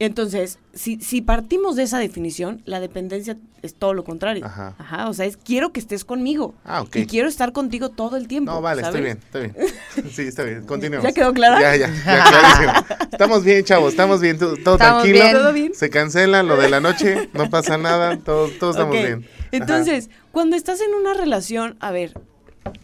[0.00, 4.44] Entonces, si, si partimos de esa definición, la dependencia es todo lo contrario.
[4.46, 5.08] Ajá.
[5.08, 6.54] o sea, es quiero que estés conmigo.
[6.64, 6.96] Ah, ok.
[6.96, 8.52] Y quiero estar contigo todo el tiempo.
[8.52, 8.94] No, vale, ¿sabes?
[8.94, 9.64] estoy bien, estoy
[9.96, 10.12] bien.
[10.14, 11.04] Sí, está bien, continuemos.
[11.04, 11.60] ¿Ya quedó clara?
[11.60, 13.06] Ya, ya, ya, clarísimo.
[13.10, 15.14] Estamos bien, chavos, estamos bien, todo, Estamos tranquilo.
[15.14, 15.32] bien.
[15.32, 15.74] ¿Todo bien?
[15.74, 19.24] Se cancela lo de la noche, no pasa nada, todos, todos estamos bien.
[19.28, 19.48] Ajá.
[19.50, 22.14] Entonces, cuando estás en una relación, a ver,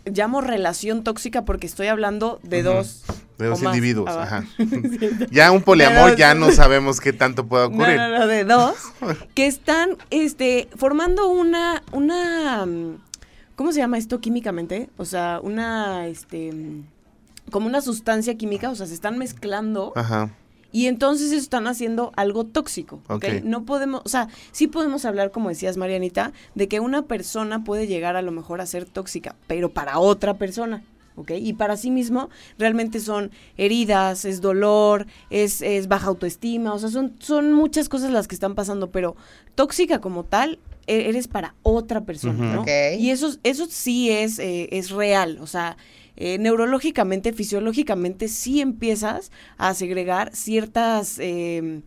[0.05, 3.03] llamo relación tóxica porque estoy hablando de dos.
[3.39, 4.45] De dos individuos, Ah, ajá.
[5.31, 6.19] Ya un poliamor dos.
[6.19, 7.97] ya no sabemos qué tanto puede ocurrir.
[7.97, 8.77] no, no, de dos
[9.35, 12.65] que están este formando una una
[13.57, 14.89] ¿cómo se llama esto químicamente?
[14.97, 16.53] O sea, una este
[17.51, 20.31] como una sustancia química, o sea, se están mezclando Ajá.
[20.75, 23.25] Y entonces están haciendo algo tóxico, ¿ok?
[23.25, 23.45] Ok.
[23.45, 27.87] No podemos, o sea, sí podemos hablar, como decías Marianita, de que una persona puede
[27.87, 30.83] llegar a lo mejor a ser tóxica, pero para otra persona,
[31.15, 31.31] ¿ok?
[31.39, 36.89] Y para sí mismo realmente son heridas, es dolor, es, es baja autoestima, o sea,
[36.89, 39.15] son, son muchas cosas las que están pasando, pero
[39.55, 40.59] tóxica como tal,
[40.89, 42.57] e- eres para otra persona.
[42.57, 42.63] ¿no?
[42.63, 42.69] Ok.
[42.99, 45.77] Y eso, eso sí es, eh, es real, o sea,
[46.17, 51.81] eh, neurológicamente, fisiológicamente, sí empiezas a segregar ciertas, eh,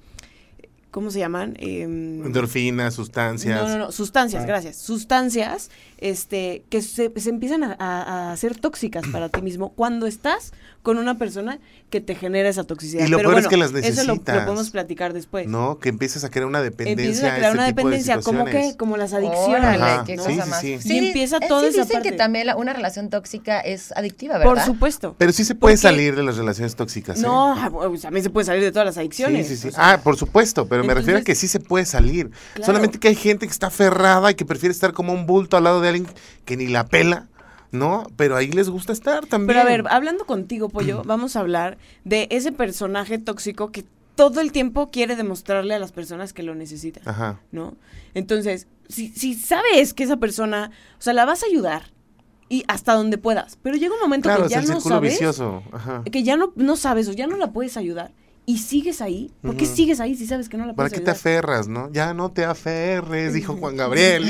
[0.91, 1.55] ¿cómo se llaman?
[1.59, 3.61] Em, Endorfinas, sustancias.
[3.61, 4.77] no, no, no, sustancias, gracias.
[4.77, 10.07] Sustancias este, que se, se empiezan a, a- a ser tóxicas para ti mismo cuando
[10.07, 13.05] estás con una persona que te genera esa toxicidad.
[13.05, 14.43] Y lo Pero peor es que las Eso lo, lo necesitas.
[14.43, 15.47] podemos platicar después.
[15.47, 17.05] No, que empieces a crear una dependencia.
[17.05, 19.47] Empiezas a a crear este una tipo de dependencia, como que, como las adicciones.
[19.79, 20.93] Órale, sí, sí, sí.
[20.93, 24.37] Y empieza eh, toda sí esa dicen que también la- una relación tóxica es adictiva,
[24.37, 24.53] ¿verdad?
[24.53, 25.15] Por supuesto.
[25.17, 27.19] Pero sí se puede Porque- salir de las relaciones tóxicas.
[27.19, 27.21] ¿eh?
[27.21, 29.47] No, bueno, también se puede salir de todas las Sí, adicciones.
[29.47, 29.69] sí, sí.
[29.69, 32.31] o sea, ah, por supuesto, pero me refiero a que sí se puede salir.
[32.55, 32.65] Claro.
[32.65, 35.63] Solamente que hay gente que está aferrada y que prefiere estar como un bulto al
[35.63, 36.07] lado de alguien
[36.43, 37.27] que ni la pela,
[37.71, 38.07] ¿no?
[38.15, 39.47] Pero ahí les gusta estar también.
[39.47, 44.41] Pero a ver, hablando contigo, Pollo, vamos a hablar de ese personaje tóxico que todo
[44.41, 47.39] el tiempo quiere demostrarle a las personas que lo necesitan, Ajá.
[47.51, 47.75] ¿no?
[48.13, 51.91] Entonces, si, si sabes que esa persona, o sea, la vas a ayudar
[52.49, 55.11] y hasta donde puedas, pero llega un momento Claro, que es ya el no sabes,
[55.11, 55.61] vicioso.
[55.71, 56.03] Ajá.
[56.11, 58.11] que ya no, no sabes o ya no la puedes ayudar
[58.49, 59.29] y sigues ahí.
[59.41, 61.91] ¿Por qué sigues ahí si sabes que no la ¿Para puedes qué te aferras, no?
[61.91, 64.25] Ya no te aferres, dijo Juan Gabriel.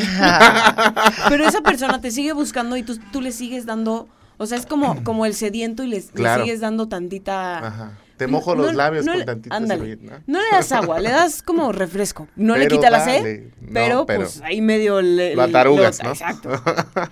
[1.29, 4.65] Pero esa persona te sigue buscando y tú, tú le sigues dando, o sea, es
[4.65, 7.59] como, como el sediento y le, sigues dando tantita...
[7.67, 7.97] Ajá.
[8.17, 10.39] Te mojo los labios no con servilleta, ¿no?
[10.39, 12.27] Le das agua, le das como refresco.
[12.35, 16.09] No le quita la sed, pero, pero pues ahí medio le, lo atarugas, ¿no?
[16.09, 16.49] Exacto.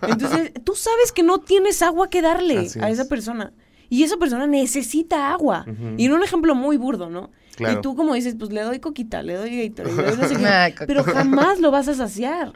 [0.07, 3.07] Entonces, tú sabes que no tienes agua que darle Así a esa es.
[3.07, 3.53] persona.
[3.89, 5.65] Y esa persona necesita agua.
[5.97, 7.31] Y en un ejemplo muy burdo, ¿no?
[7.55, 7.79] Claro.
[7.79, 10.35] Y tú como dices, pues le doy coquita, le doy Gatorade, le doy no sé
[10.35, 10.85] qué, Ay, coquita.
[10.87, 12.53] pero jamás lo vas a saciar.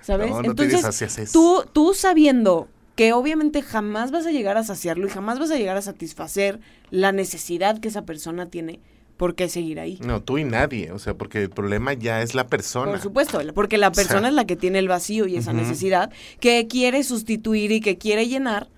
[0.00, 0.30] ¿Sabes?
[0.30, 5.06] No, no te Entonces, tú, tú sabiendo que obviamente jamás vas a llegar a saciarlo
[5.06, 6.60] y jamás vas a llegar a satisfacer
[6.90, 8.80] la necesidad que esa persona tiene,
[9.16, 9.98] ¿por qué seguir ahí?
[10.04, 12.90] No, tú y nadie, o sea, porque el problema ya es la persona.
[12.90, 16.10] Por supuesto, porque la sea, persona es la que tiene el vacío y esa necesidad
[16.40, 18.68] que quiere sustituir y que quiere llenar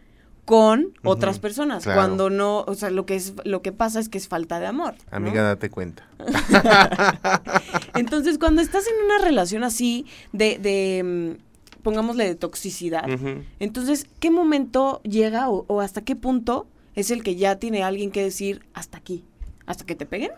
[0.51, 1.85] con otras personas.
[1.85, 2.01] claro.
[2.01, 4.67] Cuando no, o sea, lo que es lo que pasa es que es falta de
[4.67, 4.95] amor.
[5.09, 5.17] ¿no?
[5.17, 6.09] Amiga, date cuenta.
[7.95, 13.05] Entonces, cuando estás en una relación así de, de mm, pongámosle de toxicidad,
[13.61, 18.11] entonces, ¿qué momento llega o, o hasta qué punto es el que ya tiene alguien
[18.11, 19.25] que decir hasta aquí?
[19.67, 20.33] ¿Hasta que te peguen?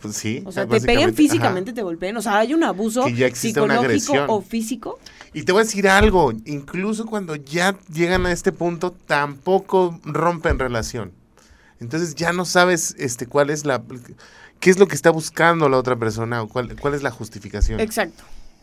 [0.00, 0.42] Pues sí.
[0.44, 1.16] O sea, te básicamente, peguen ajá.
[1.16, 2.16] físicamente, te golpeen.
[2.16, 4.98] O sea, hay un abuso Que ya existe una psicológico o físico.
[5.34, 10.58] Y te voy a decir algo, incluso cuando ya llegan a este punto, tampoco rompen
[10.58, 11.12] relación.
[11.80, 13.82] Entonces ya no sabes este cuál es la
[14.60, 17.80] qué es lo que está buscando la otra persona o cuál, cuál es la justificación.
[17.80, 18.22] Exacto.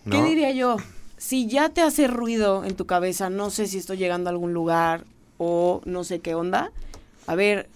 [0.09, 0.77] ¿Qué diría yo?
[1.17, 4.53] Si ya te hace ruido en tu cabeza, no sé si estoy llegando a algún
[4.53, 5.05] lugar
[5.37, 6.71] o no sé qué onda.
[7.27, 7.69] A ver,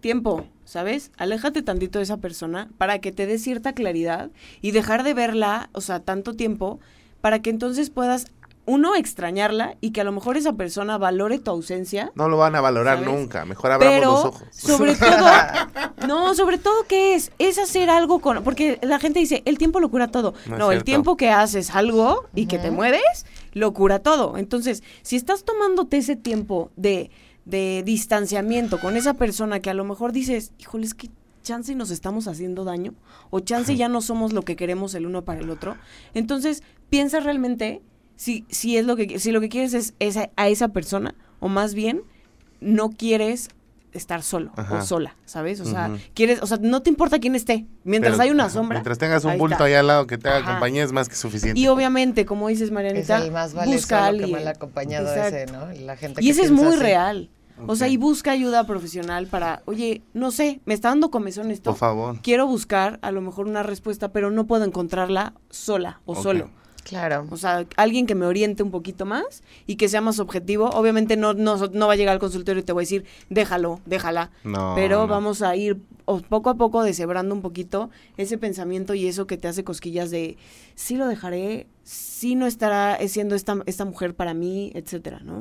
[0.00, 1.12] tiempo, ¿sabes?
[1.16, 4.30] Aléjate tantito de esa persona para que te dé cierta claridad
[4.60, 6.80] y dejar de verla, o sea, tanto tiempo,
[7.20, 8.26] para que entonces puedas,
[8.68, 12.12] uno, extrañarla y que a lo mejor esa persona valore tu ausencia.
[12.14, 13.10] No lo van a valorar ¿Sabes?
[13.10, 14.48] nunca, mejor abramos Pero los ojos.
[14.52, 15.26] sobre todo,
[16.06, 19.80] no, sobre todo qué es, es hacer algo con, porque la gente dice, el tiempo
[19.80, 20.34] lo cura todo.
[20.46, 24.36] No el tiempo que haces algo y que te mueves, lo cura todo.
[24.36, 27.10] Entonces, si estás tomándote ese tiempo de,
[27.46, 31.08] de distanciamiento con esa persona que a lo mejor dices, híjole, es que
[31.42, 32.92] chance y nos estamos haciendo daño,
[33.30, 35.78] o chance ya no somos lo que queremos el uno para el otro,
[36.12, 37.80] entonces piensa realmente
[38.18, 41.14] si, si es lo que si lo que quieres es, es a, a esa persona,
[41.40, 42.02] o más bien
[42.60, 43.48] no quieres
[43.92, 44.76] estar solo Ajá.
[44.80, 45.60] o sola, ¿sabes?
[45.60, 48.52] O sea, quieres, o sea, no te importa quién esté, mientras Pero, hay una ajá,
[48.52, 48.76] sombra.
[48.78, 49.64] Mientras tengas un ahí bulto está.
[49.64, 50.50] ahí al lado que te haga Ajá.
[50.52, 51.58] compañía es más que suficiente.
[51.58, 54.38] Y obviamente, como dices Es Marianita, el más vale busca a solo que alguien.
[54.44, 55.72] mal acompañado ese, ¿no?
[55.86, 56.76] La gente Y que ese es muy así.
[56.76, 57.30] real.
[57.66, 61.70] O sea, y busca ayuda profesional para, oye, no sé, me está dando comezón esto.
[61.70, 62.20] Por favor.
[62.22, 66.50] Quiero buscar a lo mejor una respuesta, pero no puedo encontrarla sola o solo.
[66.88, 67.26] Claro.
[67.30, 70.70] O sea, alguien que me oriente un poquito más y que sea más objetivo.
[70.70, 73.80] Obviamente no, no, no va a llegar al consultorio y te voy a decir, déjalo,
[73.84, 74.30] déjala.
[74.42, 75.06] No, pero no.
[75.06, 75.78] vamos a ir
[76.30, 80.38] poco a poco deshebrando un poquito ese pensamiento y eso que te hace cosquillas de,
[80.76, 85.36] sí lo dejaré, sí no estará siendo esta, esta mujer para mí, etcétera, ¿no?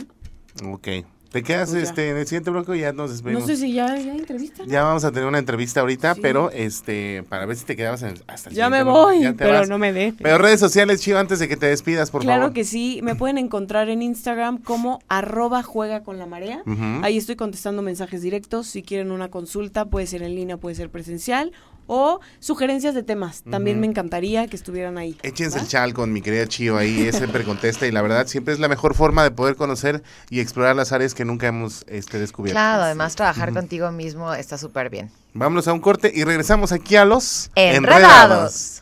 [0.70, 0.90] Ok.
[1.32, 3.44] Te quedas Pues este, en el siguiente bloque y ya nos despedimos.
[3.44, 4.64] No sé si ya, ya entrevista.
[4.66, 6.22] Ya vamos a tener una entrevista ahorita, Sí.
[6.22, 9.52] pero este, para ver si te quedabas en- hasta el Ya me voy, Ya pero
[9.54, 9.70] vas.
[9.70, 10.16] no me dejes.
[10.22, 12.54] Pero redes sociales, Chivo, antes de que te despidas, por claro favor.
[12.54, 16.62] que sí, me pueden encontrar en Instagram como arroba juega con la marea.
[16.66, 17.04] Ujú.
[17.04, 18.68] Ahí estoy contestando mensajes directos.
[18.68, 21.52] Si quieren una consulta, puede ser en línea, puede ser presencial.
[21.88, 23.44] O sugerencias de temas.
[23.50, 25.18] También me encantaría que estuvieran ahí.
[25.24, 25.64] Échense ¿va?
[25.64, 28.68] el chal con mi querida Chío ahí, siempre contesta y la verdad siempre es la
[28.68, 32.56] mejor forma de poder conocer y explorar las áreas que nunca hemos este, descubierto.
[32.56, 35.12] Claro, además trabajar contigo mismo está súper bien.
[35.34, 38.82] Vámonos a un corte y regresamos aquí a los Enredados.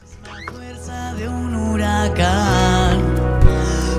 [0.52, 3.02] fuerza de un huracán.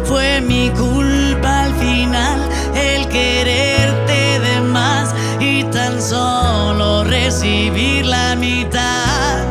[0.05, 5.16] Fue mi culpa al final el quererte de más
[5.77, 9.45] tan solo recibir la mitad.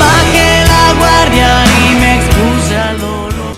[0.00, 3.56] Bajé la guardia y me expuse al dolor.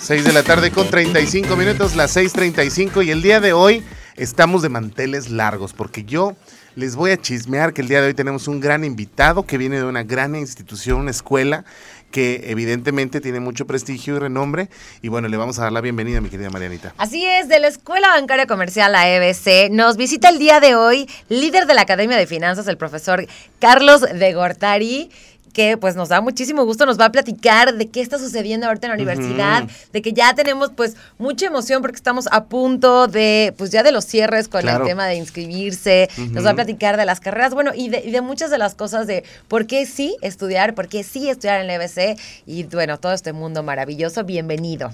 [0.00, 3.84] 6 de la tarde con 35 minutos, las 6.35 y el día de hoy
[4.16, 6.34] estamos de manteles largos porque yo
[6.78, 9.78] les voy a chismear que el día de hoy tenemos un gran invitado que viene
[9.78, 11.64] de una gran institución, una escuela
[12.12, 14.68] que evidentemente tiene mucho prestigio y renombre
[15.02, 16.94] y bueno, le vamos a dar la bienvenida mi querida Marianita.
[16.96, 21.10] Así es, de la Escuela Bancaria Comercial, la EBC, nos visita el día de hoy
[21.28, 23.26] líder de la Academia de Finanzas, el profesor
[23.58, 25.10] Carlos de Gortari
[25.58, 28.86] que pues nos da muchísimo gusto, nos va a platicar de qué está sucediendo ahorita
[28.86, 33.52] en la universidad, de que ya tenemos pues mucha emoción porque estamos a punto de
[33.58, 34.84] pues ya de los cierres con Claro.
[34.84, 38.12] el tema de inscribirse, nos va a platicar de las carreras, bueno, y de, y
[38.12, 41.66] de muchas de las cosas de por qué sí estudiar, por qué sí estudiar en
[41.66, 44.92] la EBC y bueno, todo este mundo maravilloso, bienvenido.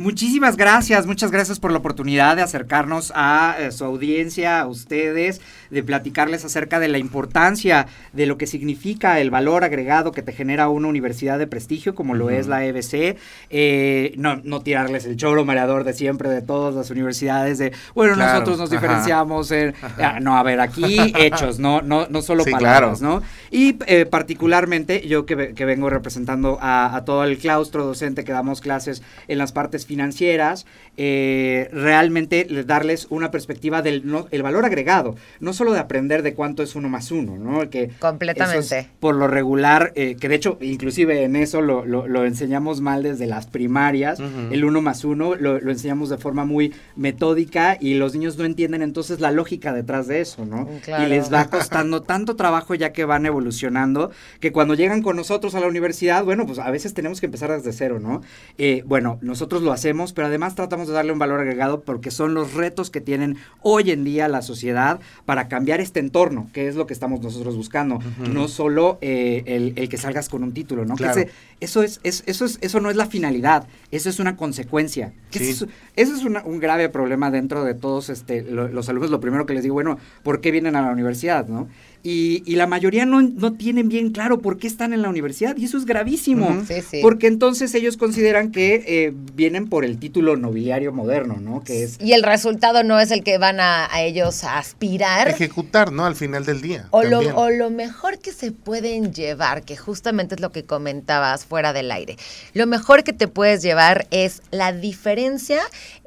[0.00, 5.42] Muchísimas gracias, muchas gracias por la oportunidad de acercarnos a eh, su audiencia, a ustedes,
[5.68, 10.32] de platicarles acerca de la importancia de lo que significa el valor agregado que te
[10.32, 13.18] genera una universidad de prestigio como lo es la EBC.
[13.50, 18.14] Eh, no, no tirarles el choro mareador de siempre de todas las universidades de, bueno,
[18.14, 18.80] Claro, nosotros nos ajá.
[18.80, 19.74] diferenciamos en...
[20.02, 23.16] Ah, no, a ver, aquí hechos, no, no, no solo Sí, palabras, claro.
[23.20, 23.22] ¿no?
[23.50, 28.62] Y eh, particularmente yo que vengo representando a, a todo el claustro docente que damos
[28.62, 30.66] clases en las partes financieras,
[30.96, 36.22] eh, realmente le- darles una perspectiva del no- el valor agregado, no solo de aprender
[36.22, 37.68] de cuánto es uno más uno, ¿no?
[37.70, 38.58] Que Completamente.
[38.60, 42.24] eso es por lo regular, eh, que de hecho inclusive en eso lo, lo- lo
[42.24, 44.20] enseñamos mal desde las primarias,
[44.52, 48.44] el uno más uno lo, lo enseñamos de forma muy metódica y los niños no
[48.44, 50.58] entienden entonces la lógica detrás de eso, ¿no?
[50.66, 51.04] Mm, claro.
[51.04, 55.56] Y les va costando tanto trabajo ya que van evolucionando, que cuando llegan con nosotros
[55.56, 58.20] a la universidad, bueno, pues a veces tenemos que empezar desde cero, ¿no?
[58.58, 59.79] Eh, bueno, nosotros lo hacemos,
[60.12, 63.90] pero además tratamos de darle un valor agregado porque son los retos que tienen hoy
[63.90, 67.98] en día la sociedad para cambiar este entorno, que es lo que estamos nosotros buscando.
[68.18, 70.94] No solo eh, el, el que salgas con un título, ¿no?
[70.96, 71.20] Que Claro.
[71.20, 75.12] ese- eso, es, es- eso, es, eso no es la finalidad, eso es una consecuencia.
[75.38, 75.50] Sí.
[75.50, 75.66] Eso,
[75.96, 79.10] eso es una- un grave problema dentro de todos este, lo- los alumnos.
[79.10, 81.46] Lo primero que les digo, bueno, ¿por qué vienen a la universidad?
[81.46, 81.68] ¿no?
[82.02, 85.54] Y, y la mayoría no, no tienen bien claro por qué están en la universidad
[85.58, 86.64] y eso es gravísimo.
[86.66, 87.00] Sí, sí.
[87.02, 91.62] Porque entonces ellos consideran que eh, vienen por el título nobiliario moderno, ¿no?
[91.62, 95.28] Que es Y el resultado no es el que van a, a ellos a aspirar.
[95.28, 96.06] Ejecutar, ¿no?
[96.06, 96.86] Al final del día.
[96.90, 101.44] O lo, o lo mejor que se pueden llevar, que justamente es lo que comentabas
[101.44, 102.16] fuera del aire,
[102.54, 105.19] lo mejor que te puedes llevar es la diferencia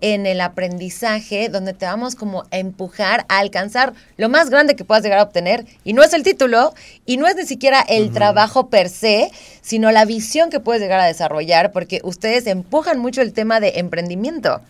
[0.01, 4.85] en el aprendizaje, donde te vamos como a empujar a alcanzar lo más grande que
[4.85, 5.65] puedas llegar a obtener.
[5.83, 6.73] Y no es el título,
[7.05, 10.99] y no es ni siquiera el trabajo per se, sino la visión que puedes llegar
[10.99, 14.61] a desarrollar, porque ustedes empujan mucho el tema de emprendimiento.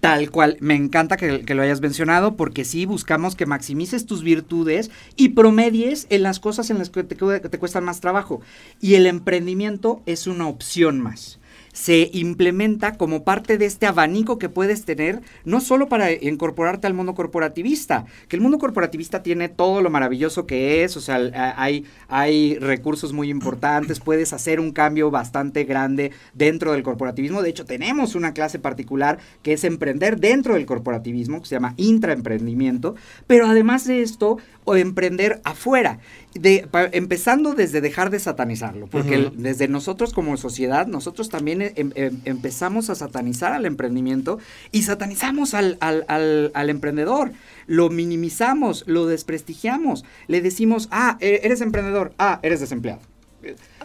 [0.00, 4.22] Tal cual, me encanta que, que lo hayas mencionado porque sí buscamos que maximices tus
[4.22, 8.40] virtudes y promedies en las cosas en las que te, que te cuestan más trabajo.
[8.80, 11.40] Y el emprendimiento es una opción más.
[11.78, 16.92] Se implementa como parte de este abanico que puedes tener, no solo para incorporarte al
[16.92, 21.84] mundo corporativista, que el mundo corporativista tiene todo lo maravilloso que es, o sea, hay,
[22.08, 27.42] hay recursos muy importantes, puedes hacer un cambio bastante grande dentro del corporativismo.
[27.42, 31.74] De hecho, tenemos una clase particular que es emprender dentro del corporativismo, que se llama
[31.76, 32.96] intraemprendimiento,
[33.28, 36.00] pero además de esto, o emprender afuera,
[36.40, 41.60] de, pa- empezando desde dejar de satanizarlo, porque el- desde nosotros como sociedad, nosotros también
[41.62, 44.38] em- em- empezamos a satanizar al emprendimiento
[44.72, 47.32] y satanizamos al, al- al- al emprendedor,
[47.66, 53.00] lo minimizamos, lo desprestigiamos, le decimos, ah, e- eres emprendedor, ah, eres desempleado.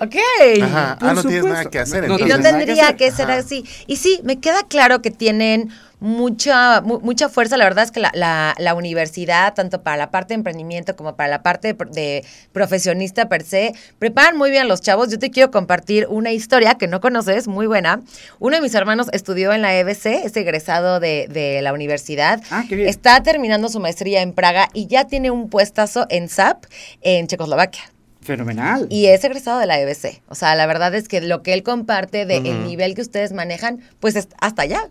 [0.01, 0.15] Ok.
[0.63, 2.07] Ajá, por ah, no tienes nada que hacer.
[2.07, 3.39] No Y no tendría que ser Ajá.
[3.39, 3.63] así.
[3.87, 7.55] Y sí, me queda claro que tienen mucha, mu- mucha fuerza.
[7.55, 11.15] La verdad es que la, la- la universidad, tanto para la parte de emprendimiento como
[11.15, 15.09] para la parte de, pro- de profesionista per se, preparan muy bien a los chavos.
[15.09, 18.01] Yo te quiero compartir una historia que no conoces, muy buena.
[18.39, 22.41] Uno de mis hermanos estudió en la EBC, es egresado de, de la universidad.
[22.49, 22.89] Ah, qué bien.
[22.89, 26.65] Está terminando su maestría en Praga y ya tiene un puestazo en SAP
[27.01, 27.83] en Checoslovaquia.
[28.24, 28.88] Fenomenal.
[28.89, 30.21] Y es egresado de la EBC.
[30.30, 32.67] O sea, la verdad es que lo que él comparte de el Ujú.
[32.67, 34.88] nivel que ustedes manejan, pues es hasta allá.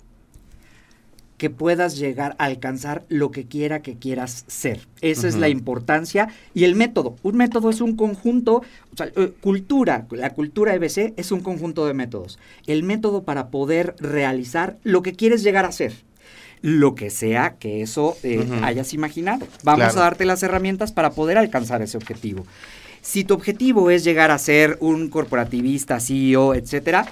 [1.38, 4.86] que puedas llegar a alcanzar lo que quiera que quieras ser.
[5.00, 7.16] Esa es la importancia y el método.
[7.24, 8.58] Un método es un conjunto,
[8.92, 12.38] o sea, eh, cultura, la cultura EBC es un conjunto de métodos.
[12.68, 15.92] El método para poder realizar lo que quieres llegar a ser.
[16.60, 19.48] Lo que sea que eso eh, hayas imaginado.
[19.64, 19.98] Vamos Claro.
[19.98, 22.46] a darte las herramientas para poder alcanzar ese objetivo.
[23.02, 27.06] Si tu objetivo es llegar a ser un corporativista, CEO, etcétera,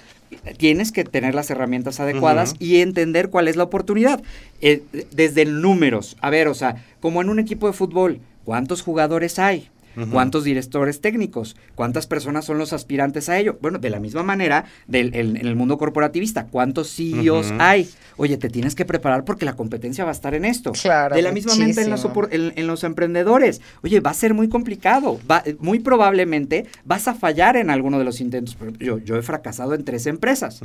[0.56, 4.22] tienes que tener las herramientas adecuadas y entender cuál es la oportunidad.
[4.60, 9.40] Eh, desde números, a ver, o sea, como en un equipo de fútbol, ¿cuántos jugadores
[9.40, 9.68] hay?
[10.10, 11.56] ¿Cuántos directores técnicos?
[11.74, 13.58] ¿Cuántas personas son los aspirantes a ello?
[13.60, 17.88] Bueno, de la misma manera, del, el- en el mundo corporativista, ¿cuántos CEOs hay?
[18.16, 20.72] Oye, te tienes que preparar porque la competencia va a estar en esto.
[20.72, 21.90] Claro, De la misma manera en
[22.30, 23.60] en, en los emprendedores.
[23.82, 25.18] Oye, va a ser muy complicado.
[25.30, 28.56] Va- muy probablemente vas a fallar en alguno de los intentos.
[28.78, 30.60] Yo, yo he fracasado en tres empresas.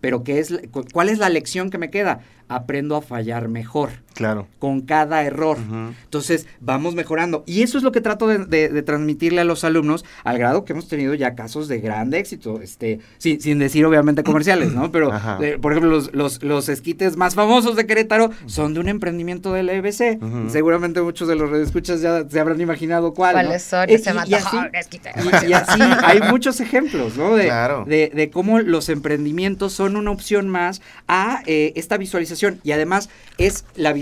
[0.00, 0.54] Pero ¿qué es,
[0.92, 2.20] ¿cuál es la lección que me queda?
[2.48, 4.46] Aprendo a fallar mejor Claro.
[4.58, 5.56] con cada error.
[6.04, 7.42] Entonces, vamos mejorando.
[7.46, 10.64] Y eso es lo que trato de, de- de transmitirle a los alumnos, al grado
[10.64, 14.92] que hemos tenido ya casos de gran éxito, este, sin, sin decir obviamente comerciales, ¿no?
[14.92, 18.88] Pero, eh, por ejemplo, los, los, los esquites más famosos de Querétaro son de un
[18.88, 20.18] emprendimiento de la EBC.
[20.50, 23.34] Seguramente muchos de los redescuchas ya se habrán imaginado cuál.
[23.36, 23.42] ¿no?
[23.42, 23.88] ¿Cuáles son?
[23.88, 25.12] Eh, Se y- y así- un esquite.
[25.44, 27.36] y, y así hay muchos ejemplos, ¿no?
[27.36, 27.84] De, Claro.
[27.86, 32.60] de, de cómo los emprendimientos son una opción más a eh, esta visualización.
[32.64, 33.08] Y además
[33.38, 33.99] es la visualización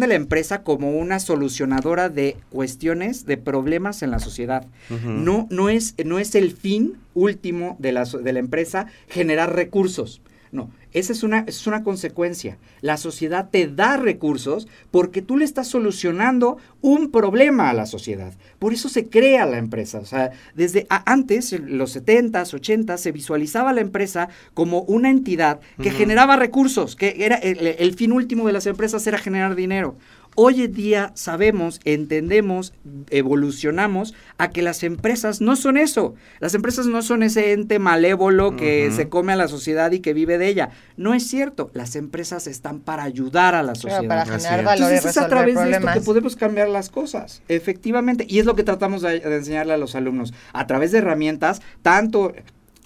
[0.00, 4.66] de la empresa como una solucionadora de cuestiones, de problemas en la sociedad.
[5.04, 10.20] No, no, es, no es el fin último de la, de la empresa generar recursos.
[10.52, 12.58] No, esa es una, es una consecuencia.
[12.82, 18.34] La sociedad te da recursos porque tú le estás solucionando un problema a la sociedad.
[18.58, 20.00] Por eso se crea la empresa.
[20.00, 25.60] O sea, desde antes, en los 70s, 80s, se visualizaba la empresa como una entidad
[25.82, 29.96] que generaba recursos, que era el, el fin último de las empresas era generar dinero.
[30.34, 32.72] Hoy en día sabemos, entendemos,
[33.10, 36.14] evolucionamos a que las empresas no son eso.
[36.40, 40.14] Las empresas no son ese ente malévolo que se come a la sociedad y que
[40.14, 40.70] vive de ella.
[40.96, 41.70] No es cierto.
[41.74, 44.00] Las empresas están para ayudar a la sociedad.
[44.04, 44.64] Claro, para generar es.
[44.64, 48.24] valor y Entonces es a través de esto que podemos cambiar las cosas, efectivamente.
[48.26, 51.60] Y es lo que tratamos de, de enseñarle a los alumnos, a través de herramientas,
[51.82, 52.32] tanto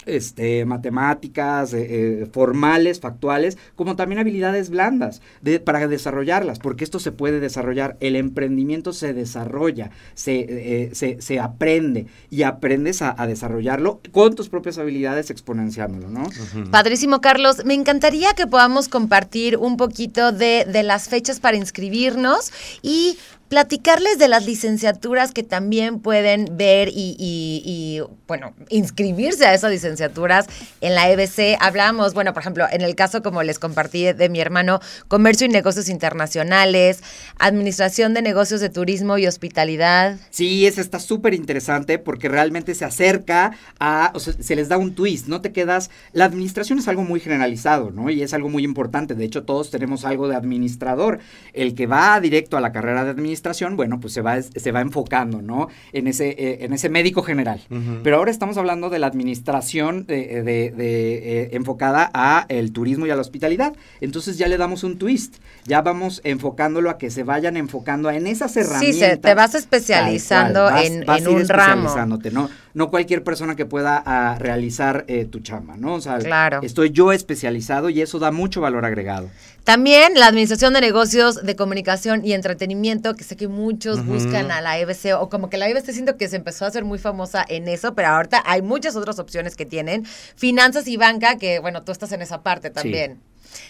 [0.07, 1.87] este, matemáticas, eh,
[2.23, 7.97] eh, formales, factuales, como también habilidades blandas de- para desarrollarlas, porque esto se puede desarrollar,
[7.99, 14.35] el emprendimiento se desarrolla, se, eh, se, se aprende y aprendes a, a desarrollarlo con
[14.35, 16.23] tus propias habilidades exponenciándolo, ¿no?
[16.71, 17.63] Padrísimo, Carlos.
[17.65, 22.51] Me encantaría que podamos compartir un poquito de, de las fechas para inscribirnos
[22.81, 23.17] y
[23.49, 30.47] platicarles de las licenciaturas que también pueden ver y, bueno, inscribirse a esas licenciaturas
[30.81, 31.57] en la EBC.
[31.59, 35.49] Hablamos, bueno, por ejemplo, en el caso como les compartí de, mi hermano, Comercio y
[35.49, 37.01] Negocios Internacionales,
[37.39, 40.17] Administración de Negocios de Turismo y Hospitalidad.
[40.29, 44.77] Sí, ese está súper interesante porque realmente se acerca a, o sea, se les da
[44.77, 48.09] un twist, no te quedas, la administración es algo muy generalizado, ¿no?
[48.09, 51.19] Y es algo muy importante, de hecho todos tenemos algo de administrador,
[51.53, 54.71] el que va directo a la carrera de administración administración, bueno, pues se va, se
[54.71, 55.67] va enfocando, ¿no?
[55.93, 57.61] En ese, eh, en ese médico general.
[58.03, 63.05] Pero ahora estamos hablando de la administración de, de- de, eh, enfocada a el turismo
[63.05, 63.73] y a la hospitalidad.
[64.01, 65.35] Entonces ya le damos un twist.
[65.65, 69.09] Ya vamos enfocándolo a que se vayan enfocando en esas Sí, herramientas.
[69.09, 70.73] se- te vas especializando cual.
[70.73, 71.89] Vas- en- vas en un ramo.
[72.31, 72.49] ¿no?
[72.73, 75.95] No cualquier persona que pueda ah, realizar eh, tu chamba, ¿no?
[75.95, 76.59] O sea, Claro.
[76.63, 79.29] estoy yo especializado y eso da mucho valor agregado.
[79.67, 84.61] También la Administración de Negocios de Comunicación y Entretenimiento, que sé que muchos buscan a
[84.61, 87.43] la EBC, o como que la EBC siento que se empezó a hacer muy famosa
[87.49, 90.05] en eso, pero ahorita hay muchas otras opciones que tienen.
[90.37, 93.19] Finanzas y banca, que bueno, tú estás en esa parte también.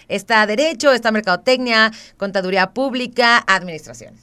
[0.08, 4.14] Está Derecho, está Mercadotecnia, Contaduría Pública, Administración.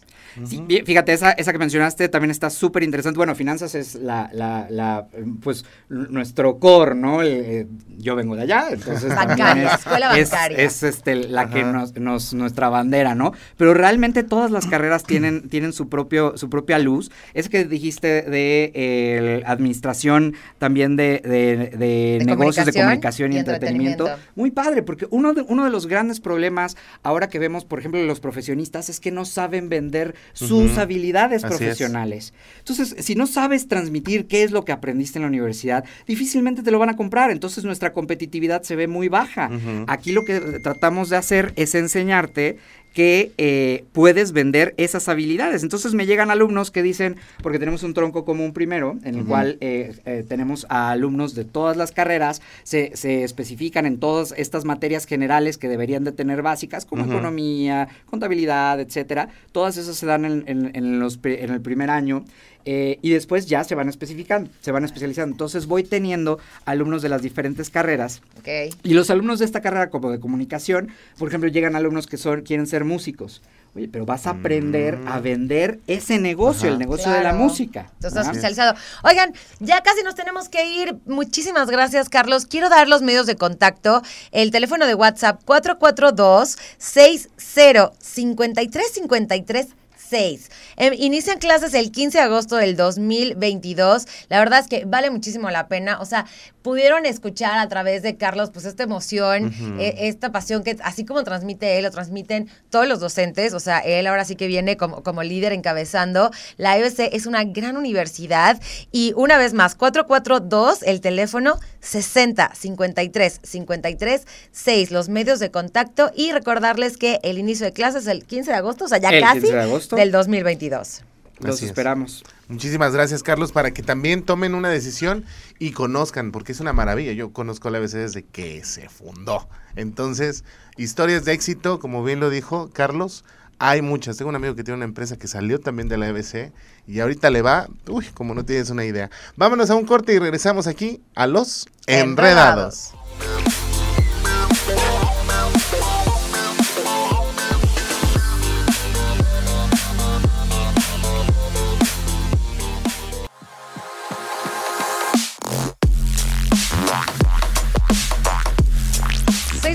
[0.44, 3.16] Sí, fíjate, esa, esa que mencionaste también está súper interesante.
[3.16, 5.06] Bueno, finanzas es la, la, la,
[5.42, 7.22] pues, nuestro core, ¿no?
[7.22, 7.66] El, eh,
[7.98, 10.58] yo vengo de allá, entonces Bancaria, es, escuela es- bancaria.
[10.58, 13.32] es, este, la que nos, nos- nuestra bandera, ¿no?
[13.56, 17.10] Pero realmente todas las carreras tienen, tienen su propio, su propia luz.
[17.34, 23.32] Es que dijiste de eh, administración también de, de- de De negocios de comunicación comunicación
[23.32, 24.04] y, y entretenimiento.
[24.06, 24.32] entretenimiento.
[24.34, 28.02] Muy padre, porque uno de, uno de los grandes problemas ahora que vemos, por ejemplo,
[28.04, 31.58] los profesionistas es que no saben vender sus habilidades Así es.
[31.58, 32.34] profesionales.
[32.58, 36.70] Entonces, si no sabes transmitir qué es lo que aprendiste en la universidad, difícilmente te
[36.70, 37.30] lo van a comprar.
[37.30, 39.50] Entonces, nuestra competitividad se ve muy baja.
[39.86, 42.58] Aquí lo que tratamos de hacer es enseñarte
[42.94, 45.62] que eh, puedes vender esas habilidades.
[45.64, 49.58] Entonces me llegan alumnos que dicen, porque tenemos un tronco común primero, en el cual
[49.60, 54.64] eh, eh, tenemos a alumnos de todas las carreras, se, se especifican en todas estas
[54.64, 59.28] materias generales que deberían de tener básicas, como economía, contabilidad, etcétera.
[59.52, 62.24] Todas esas se dan en, en- en los en el primer año.
[62.64, 65.32] Eh, y después ya se van especificando, se van especializando.
[65.32, 68.74] Entonces voy teniendo alumnos de las diferentes carreras Ok.
[68.82, 72.42] y los alumnos de esta carrera como de comunicación, por ejemplo, llegan alumnos que son
[72.42, 73.42] quieren ser músicos.
[73.76, 76.74] Oye, pero vas a aprender a vender ese negocio, Ajá.
[76.74, 77.90] el negocio de la música.
[77.94, 78.30] Entonces, ¿verdad?
[78.30, 78.74] especializado.
[79.02, 80.96] Oigan, ya casi nos tenemos que ir.
[81.06, 82.46] Muchísimas gracias, Carlos.
[82.46, 84.00] Quiero dar los medios de contacto.
[84.30, 89.66] El teléfono de WhatsApp 442 60 53 53
[90.08, 90.50] 6.
[90.76, 94.06] Em, inician clases el 15 de agosto del 2022.
[94.28, 96.00] La verdad es que vale muchísimo la pena.
[96.00, 96.26] O sea,
[96.62, 101.22] pudieron escuchar a través de Carlos, pues esta emoción, eh, esta pasión que así como
[101.22, 103.52] transmite él, lo transmiten todos los docentes.
[103.52, 106.30] O sea, él ahora sí que viene como, como líder encabezando.
[106.56, 108.60] La EBC es una gran universidad.
[108.92, 116.10] Y una vez más, 442, el teléfono 60 53 53 6, los medios de contacto.
[116.14, 119.10] Y recordarles que el inicio de clases es el 15 de agosto, o sea, ya
[119.10, 119.93] El casi 15 de agosto.
[119.94, 121.02] Del 2022.
[121.40, 121.70] Los Así es.
[121.70, 122.22] esperamos.
[122.48, 125.24] Muchísimas gracias, Carlos, para que también tomen una decisión
[125.58, 127.12] y conozcan, porque es una maravilla.
[127.12, 129.48] Yo conozco la ABC desde que se fundó.
[129.74, 130.44] Entonces,
[130.76, 133.24] historias de éxito, como bien lo dijo Carlos,
[133.58, 134.16] hay muchas.
[134.16, 136.52] Tengo un amigo que tiene una empresa que salió también de la EBC
[136.86, 139.10] y ahorita le va, uy, como no tienes una idea.
[139.36, 142.92] Vámonos a un corte y regresamos aquí a los Enredados.
[142.92, 143.63] enredados.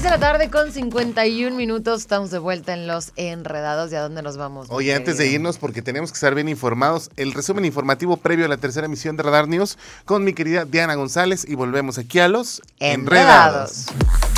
[0.10, 2.02] De la tarde con 51 minutos.
[2.02, 3.92] Estamos de vuelta en los enredados.
[3.92, 4.66] ¿Y a dónde nos vamos?
[4.72, 8.48] Oye, antes de irnos, porque tenemos que estar bien informados, el resumen informativo previo a
[8.48, 12.28] la tercera emisión de Radar News con mi querida Diana González y volvemos aquí a
[12.28, 13.86] los Enredados.
[13.88, 14.29] enredados.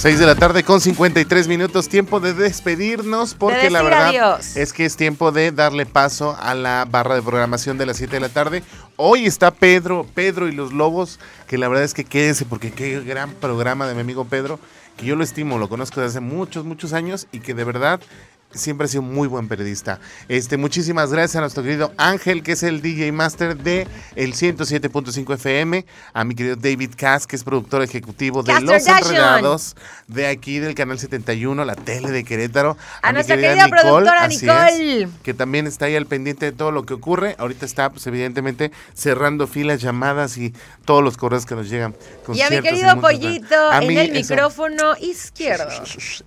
[0.00, 4.56] Seis de la tarde con 53 minutos, tiempo de despedirnos porque la verdad adiós.
[4.56, 8.14] es que es tiempo de darle paso a la barra de programación de las 7
[8.14, 8.62] de la tarde.
[8.96, 12.98] Hoy está Pedro, Pedro y los Lobos, que la verdad es que quédense porque qué
[13.00, 14.58] gran programa de mi amigo Pedro,
[14.96, 18.00] que yo lo estimo, lo conozco desde hace muchos, muchos años y que de verdad
[18.52, 20.00] siempre ha sido un muy buen periodista.
[20.28, 23.86] Este, muchísimas gracias a nuestro querido Ángel, que es el DJ Master de
[24.16, 28.84] el 107.5 FM, a mi querido David Cass, que es productor ejecutivo de Caster Los
[28.84, 29.06] Dashon.
[29.08, 29.76] Enredados,
[30.08, 32.76] de aquí del canal 71, la tele de Querétaro.
[33.02, 35.02] A mi nuestra querida productora así Nicole.
[35.02, 37.36] es, que también está ahí al pendiente de todo lo que ocurre.
[37.38, 40.52] Ahorita está, pues evidentemente, cerrando filas, llamadas y
[40.84, 41.94] todos los correos que nos llegan.
[42.24, 44.34] con Y a mi querido Pollito A en mí, el eso.
[44.34, 45.70] micrófono izquierdo.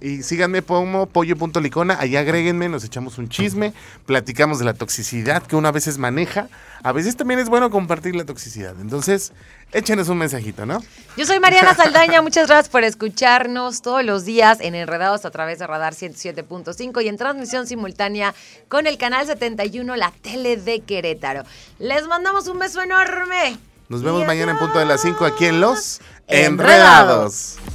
[0.02, 3.74] Y síganme como pollo.licona allá ahí agréguenme, nos echamos un chisme,
[4.05, 6.47] platicamos de la toxicidad que una a veces maneja.
[6.84, 8.76] A veces también es bueno compartir la toxicidad.
[8.82, 9.32] Entonces,
[9.72, 10.84] échenos un mensajito, ¿no?
[11.16, 15.59] Yo soy Mariana Saldaña, muchas gracias por escucharnos todos los días en Enredados a través
[15.59, 18.36] de Radar 107.5 y en transmisión simultánea
[18.68, 21.43] con el canal 71, la tele de Querétaro.
[21.80, 23.57] Les mandamos un beso enorme.
[23.88, 27.57] Nos vemos mañana en punto de las 5 aquí en Los Enredados.
[27.57, 27.73] Enredados.